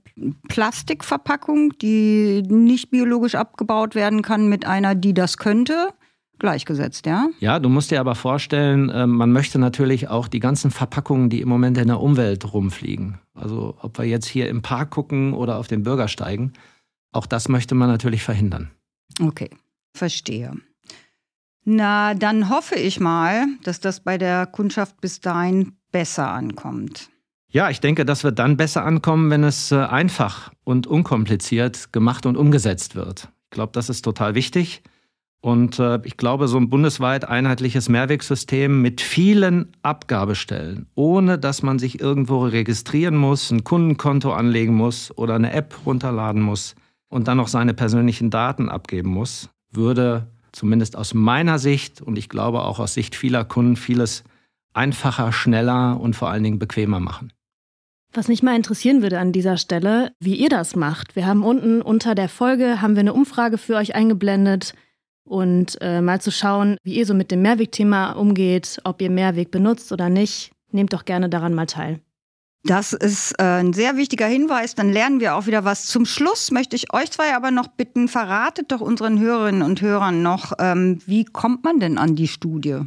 Plastikverpackung, 0.48 1.78
die 1.78 2.42
nicht 2.48 2.90
biologisch 2.90 3.36
abgebaut 3.36 3.94
werden 3.94 4.22
kann, 4.22 4.48
mit 4.48 4.66
einer, 4.66 4.96
die 4.96 5.14
das 5.14 5.36
könnte 5.36 5.90
gleichgesetzt, 6.40 7.06
ja? 7.06 7.28
Ja, 7.38 7.58
du 7.58 7.68
musst 7.68 7.90
dir 7.90 8.00
aber 8.00 8.14
vorstellen, 8.14 8.90
ähm, 8.92 9.10
man 9.10 9.30
möchte 9.30 9.58
natürlich 9.58 10.08
auch 10.08 10.26
die 10.26 10.40
ganzen 10.40 10.70
Verpackungen, 10.70 11.30
die 11.30 11.40
im 11.40 11.48
Moment 11.48 11.78
in 11.78 11.86
der 11.86 12.00
Umwelt 12.00 12.52
rumfliegen. 12.52 13.18
Also 13.34 13.76
ob 13.80 13.98
wir 13.98 14.06
jetzt 14.06 14.26
hier 14.26 14.48
im 14.48 14.62
Park 14.62 14.90
gucken 14.90 15.32
oder 15.34 15.58
auf 15.58 15.68
den 15.68 15.82
Bürgersteigen, 15.82 16.52
auch 17.12 17.26
das 17.26 17.48
möchte 17.48 17.74
man 17.74 17.88
natürlich 17.88 18.22
verhindern. 18.22 18.70
Okay, 19.20 19.50
verstehe. 19.94 20.52
Na, 21.64 22.14
dann 22.14 22.48
hoffe 22.48 22.74
ich 22.76 23.00
mal, 23.00 23.46
dass 23.62 23.80
das 23.80 24.00
bei 24.00 24.18
der 24.18 24.46
Kundschaft 24.46 25.00
bis 25.00 25.20
dahin 25.20 25.72
besser 25.92 26.30
ankommt. 26.30 27.10
Ja, 27.52 27.68
ich 27.68 27.80
denke, 27.80 28.04
das 28.04 28.22
wird 28.22 28.38
dann 28.38 28.56
besser 28.56 28.84
ankommen, 28.84 29.30
wenn 29.30 29.42
es 29.42 29.72
äh, 29.72 29.76
einfach 29.76 30.52
und 30.64 30.86
unkompliziert 30.86 31.92
gemacht 31.92 32.24
und 32.24 32.36
umgesetzt 32.36 32.94
wird. 32.94 33.28
Ich 33.44 33.50
glaube, 33.50 33.72
das 33.72 33.88
ist 33.88 34.02
total 34.02 34.36
wichtig. 34.36 34.82
Und 35.42 35.78
äh, 35.78 36.00
ich 36.04 36.18
glaube, 36.18 36.48
so 36.48 36.58
ein 36.58 36.68
bundesweit 36.68 37.26
einheitliches 37.26 37.88
Mehrwegsystem 37.88 38.82
mit 38.82 39.00
vielen 39.00 39.72
Abgabestellen, 39.82 40.86
ohne 40.94 41.38
dass 41.38 41.62
man 41.62 41.78
sich 41.78 42.00
irgendwo 42.00 42.44
registrieren 42.44 43.16
muss, 43.16 43.50
ein 43.50 43.64
Kundenkonto 43.64 44.32
anlegen 44.32 44.74
muss 44.74 45.16
oder 45.16 45.34
eine 45.34 45.52
App 45.52 45.74
runterladen 45.86 46.42
muss 46.42 46.74
und 47.08 47.26
dann 47.26 47.38
noch 47.38 47.48
seine 47.48 47.72
persönlichen 47.72 48.28
Daten 48.28 48.68
abgeben 48.68 49.10
muss, 49.10 49.48
würde 49.70 50.26
zumindest 50.52 50.96
aus 50.96 51.14
meiner 51.14 51.58
Sicht 51.58 52.02
und 52.02 52.18
ich 52.18 52.28
glaube 52.28 52.62
auch 52.62 52.78
aus 52.78 52.92
Sicht 52.92 53.14
vieler 53.14 53.44
Kunden 53.44 53.76
vieles 53.76 54.24
einfacher, 54.74 55.32
schneller 55.32 55.98
und 55.98 56.16
vor 56.16 56.28
allen 56.28 56.44
Dingen 56.44 56.58
bequemer 56.58 57.00
machen. 57.00 57.32
Was 58.12 58.28
mich 58.28 58.42
mal 58.42 58.56
interessieren 58.56 59.02
würde 59.02 59.20
an 59.20 59.32
dieser 59.32 59.56
Stelle, 59.56 60.12
wie 60.18 60.34
ihr 60.34 60.48
das 60.48 60.74
macht. 60.74 61.14
Wir 61.14 61.26
haben 61.26 61.44
unten 61.44 61.80
unter 61.80 62.14
der 62.14 62.28
Folge 62.28 62.82
haben 62.82 62.94
wir 62.94 63.00
eine 63.00 63.14
Umfrage 63.14 63.56
für 63.56 63.76
euch 63.76 63.94
eingeblendet 63.94 64.74
und 65.24 65.76
äh, 65.80 66.00
mal 66.00 66.20
zu 66.20 66.30
schauen, 66.30 66.76
wie 66.82 66.94
ihr 66.94 67.06
so 67.06 67.14
mit 67.14 67.30
dem 67.30 67.42
Mehrwegthema 67.42 68.12
umgeht, 68.12 68.80
ob 68.84 69.00
ihr 69.00 69.10
Mehrweg 69.10 69.50
benutzt 69.50 69.92
oder 69.92 70.08
nicht. 70.08 70.50
Nehmt 70.72 70.92
doch 70.92 71.04
gerne 71.04 71.28
daran 71.28 71.54
mal 71.54 71.66
teil. 71.66 72.00
Das 72.64 72.92
ist 72.92 73.32
äh, 73.38 73.60
ein 73.60 73.72
sehr 73.72 73.96
wichtiger 73.96 74.26
Hinweis. 74.26 74.74
Dann 74.74 74.92
lernen 74.92 75.20
wir 75.20 75.34
auch 75.34 75.46
wieder 75.46 75.64
was. 75.64 75.86
Zum 75.86 76.04
Schluss 76.04 76.50
möchte 76.50 76.76
ich 76.76 76.92
euch 76.92 77.10
zwei 77.10 77.34
aber 77.34 77.50
noch 77.50 77.68
bitten, 77.68 78.06
verratet 78.06 78.70
doch 78.70 78.80
unseren 78.80 79.18
Hörerinnen 79.18 79.62
und 79.62 79.80
Hörern 79.80 80.22
noch, 80.22 80.52
ähm, 80.58 80.98
wie 81.06 81.24
kommt 81.24 81.64
man 81.64 81.80
denn 81.80 81.96
an 81.96 82.16
die 82.16 82.28
Studie? 82.28 82.80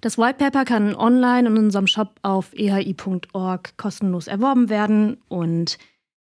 Das 0.00 0.18
White 0.18 0.38
Paper 0.38 0.64
kann 0.64 0.94
online 0.94 1.48
in 1.48 1.56
unserem 1.56 1.86
Shop 1.86 2.16
auf 2.22 2.52
ehi.org 2.52 3.76
kostenlos 3.78 4.26
erworben 4.26 4.68
werden 4.68 5.16
und 5.28 5.78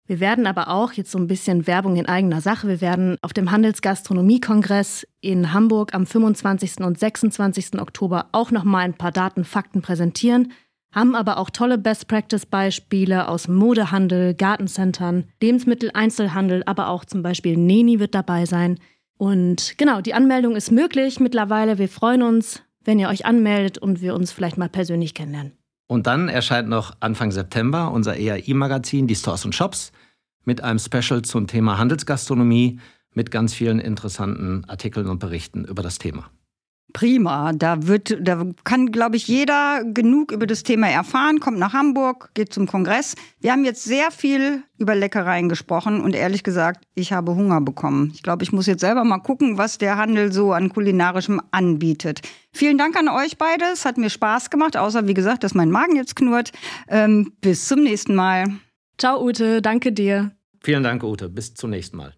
wir 0.08 0.22
werden 0.22 0.48
aber 0.48 0.70
auch 0.70 0.93
jetzt 0.93 1.12
so 1.12 1.20
ein 1.20 1.28
bisschen 1.28 1.67
Werbung 1.67 1.98
in 1.98 2.06
eigener 2.06 2.39
Sache. 2.39 2.70
Wir 2.70 2.80
werden 2.80 3.17
auf 3.22 3.34
dem 3.34 3.52
Handelsgastronomie-Kongress 3.52 5.06
in 5.20 5.52
Hamburg 5.54 5.93
am 5.93 6.06
25. 6.06 6.78
und 6.80 6.98
26. 6.98 7.80
Oktober 7.80 8.30
auch 8.32 8.52
nochmal 8.52 8.86
ein 8.86 8.93
paar 8.93 9.12
Daten, 9.12 9.43
Fakten 9.43 9.82
präsentieren, 9.82 10.54
haben 10.93 11.13
aber 11.13 11.38
auch 11.38 11.50
tolle 11.50 11.78
Best-Practice-Beispiele 11.78 13.28
aus 13.28 13.50
Modehandel, 13.50 14.34
Gartencentern, 14.34 15.26
Lebensmitteleinzelhandel, 15.41 16.63
aber 16.65 16.88
auch 16.88 17.04
zum 17.04 17.22
Beispiel 17.22 17.58
Neni 17.58 18.00
wird 18.00 18.15
dabei 18.15 18.46
sein. 18.46 18.80
Und 19.17 19.78
genau, 19.78 20.00
die 20.00 20.13
Anmeldung 20.13 20.56
ist 20.56 20.72
möglich 20.72 21.20
mittlerweile. 21.20 21.78
Wir 21.78 21.89
freuen 21.89 22.24
uns, 22.24 22.63
wenn 22.86 22.98
ihr 22.98 23.10
euch 23.10 23.26
anmeldet 23.26 23.78
und 23.78 24.00
wir 24.00 24.15
uns 24.15 24.32
vielleicht 24.32 24.58
mal 24.58 24.70
persönlich 24.70 25.13
kennenlernen. 25.13 25.57
Und 25.88 26.06
dann 26.06 26.28
erscheint 26.28 26.67
noch 26.67 26.95
Anfang 27.00 27.32
September 27.32 27.91
unser 27.91 28.17
EAI-Magazin, 28.17 29.08
die 29.08 29.15
Stores 29.15 29.45
und 29.45 29.56
Shops, 29.56 29.91
mit 30.43 30.62
einem 30.62 30.80
Special 30.80 31.21
zum 31.21 31.47
Thema 31.47 31.78
Handelsgastronomie 31.78 32.80
mit 33.13 33.32
ganz 33.32 33.54
vielen 33.54 33.80
interessanten 33.80 34.63
Artikeln 34.65 35.08
und 35.08 35.19
Berichten 35.19 35.65
über 35.65 35.82
das 35.82 35.97
Thema. 35.97 36.30
Prima, 36.93 37.52
da 37.54 37.86
wird, 37.86 38.17
da 38.21 38.45
kann, 38.63 38.91
glaube 38.91 39.17
ich, 39.17 39.28
jeder 39.28 39.84
genug 39.84 40.32
über 40.32 40.47
das 40.47 40.63
Thema 40.63 40.88
erfahren, 40.88 41.39
kommt 41.39 41.60
nach 41.60 41.73
Hamburg, 41.73 42.32
geht 42.34 42.54
zum 42.54 42.65
Kongress. 42.65 43.15
Wir 43.39 43.52
haben 43.52 43.65
jetzt 43.65 43.84
sehr 43.84 44.10
viel 44.10 44.63
über 44.78 44.95
Leckereien 44.95 45.50
gesprochen 45.50 46.02
und 46.02 46.15
ehrlich 46.15 46.43
gesagt, 46.43 46.86
ich 46.95 47.12
habe 47.12 47.36
Hunger 47.36 47.62
bekommen. 47.62 48.12
Ich 48.15 48.23
glaube, 48.23 48.43
ich 48.43 48.54
muss 48.54 48.67
jetzt 48.67 48.80
selber 48.82 49.04
mal 49.04 49.19
gucken, 49.19 49.58
was 49.58 49.78
der 49.78 49.97
Handel 49.97 50.32
so 50.32 50.54
an 50.54 50.69
kulinarischem 50.69 51.41
anbietet. 51.52 52.21
Vielen 52.54 52.78
Dank 52.78 52.95
an 52.95 53.10
euch 53.10 53.38
beide. 53.38 53.65
Es 53.73 53.86
hat 53.86 53.97
mir 53.97 54.10
Spaß 54.10 54.50
gemacht, 54.50 54.78
außer 54.78 55.08
wie 55.08 55.13
gesagt, 55.13 55.43
dass 55.43 55.54
mein 55.54 55.69
Magen 55.69 55.97
jetzt 55.97 56.15
knurrt. 56.15 56.52
Ähm, 56.88 57.34
bis 57.41 57.67
zum 57.67 57.84
nächsten 57.84 58.15
Mal. 58.15 58.45
Ciao, 58.97 59.21
Ute. 59.21 59.62
Danke 59.62 59.91
dir. 59.91 60.32
Vielen 60.63 60.84
Dank, 60.84 61.04
Ute. 61.04 61.30
Bis 61.30 61.54
zum 61.54 61.69
nächsten 61.69 61.97
Mal. 61.97 62.13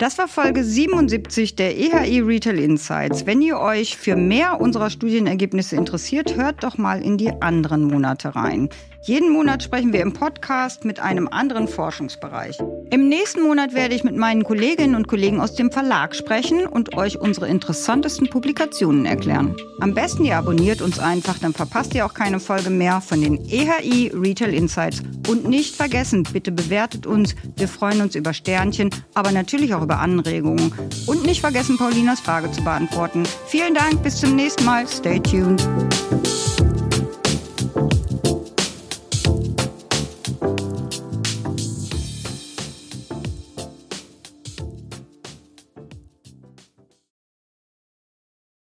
Das 0.00 0.16
war 0.16 0.28
Folge 0.28 0.64
77 0.64 1.56
der 1.56 1.76
EHI 1.76 2.20
Retail 2.20 2.58
Insights. 2.58 3.26
Wenn 3.26 3.42
ihr 3.42 3.58
euch 3.58 3.98
für 3.98 4.16
mehr 4.16 4.58
unserer 4.58 4.88
Studienergebnisse 4.88 5.76
interessiert, 5.76 6.36
hört 6.36 6.64
doch 6.64 6.78
mal 6.78 7.02
in 7.02 7.18
die 7.18 7.30
anderen 7.42 7.84
Monate 7.84 8.34
rein. 8.34 8.70
Jeden 9.02 9.30
Monat 9.30 9.62
sprechen 9.62 9.94
wir 9.94 10.02
im 10.02 10.12
Podcast 10.12 10.84
mit 10.84 11.00
einem 11.00 11.26
anderen 11.26 11.68
Forschungsbereich. 11.68 12.58
Im 12.90 13.08
nächsten 13.08 13.42
Monat 13.42 13.72
werde 13.72 13.94
ich 13.94 14.04
mit 14.04 14.14
meinen 14.14 14.44
Kolleginnen 14.44 14.94
und 14.94 15.08
Kollegen 15.08 15.40
aus 15.40 15.54
dem 15.54 15.72
Verlag 15.72 16.14
sprechen 16.14 16.66
und 16.66 16.98
euch 16.98 17.18
unsere 17.18 17.48
interessantesten 17.48 18.28
Publikationen 18.28 19.06
erklären. 19.06 19.56
Am 19.80 19.94
besten 19.94 20.26
ihr 20.26 20.36
abonniert 20.36 20.82
uns 20.82 20.98
einfach, 20.98 21.38
dann 21.38 21.54
verpasst 21.54 21.94
ihr 21.94 22.04
auch 22.04 22.12
keine 22.12 22.40
Folge 22.40 22.68
mehr 22.68 23.00
von 23.00 23.22
den 23.22 23.42
EHI 23.48 24.12
Retail 24.14 24.52
Insights. 24.52 25.02
Und 25.26 25.48
nicht 25.48 25.76
vergessen, 25.76 26.24
bitte 26.30 26.52
bewertet 26.52 27.06
uns. 27.06 27.34
Wir 27.56 27.68
freuen 27.68 28.02
uns 28.02 28.14
über 28.14 28.34
Sternchen, 28.34 28.90
aber 29.14 29.32
natürlich 29.32 29.74
auch 29.74 29.82
über 29.90 29.98
Anregungen. 29.98 30.72
Und 31.06 31.24
nicht 31.24 31.40
vergessen, 31.40 31.76
Paulinas 31.76 32.20
Frage 32.20 32.50
zu 32.52 32.62
beantworten. 32.62 33.24
Vielen 33.46 33.74
Dank, 33.74 34.02
bis 34.04 34.20
zum 34.20 34.36
nächsten 34.36 34.64
Mal. 34.64 34.86
Stay 34.86 35.18
tuned. 35.18 35.66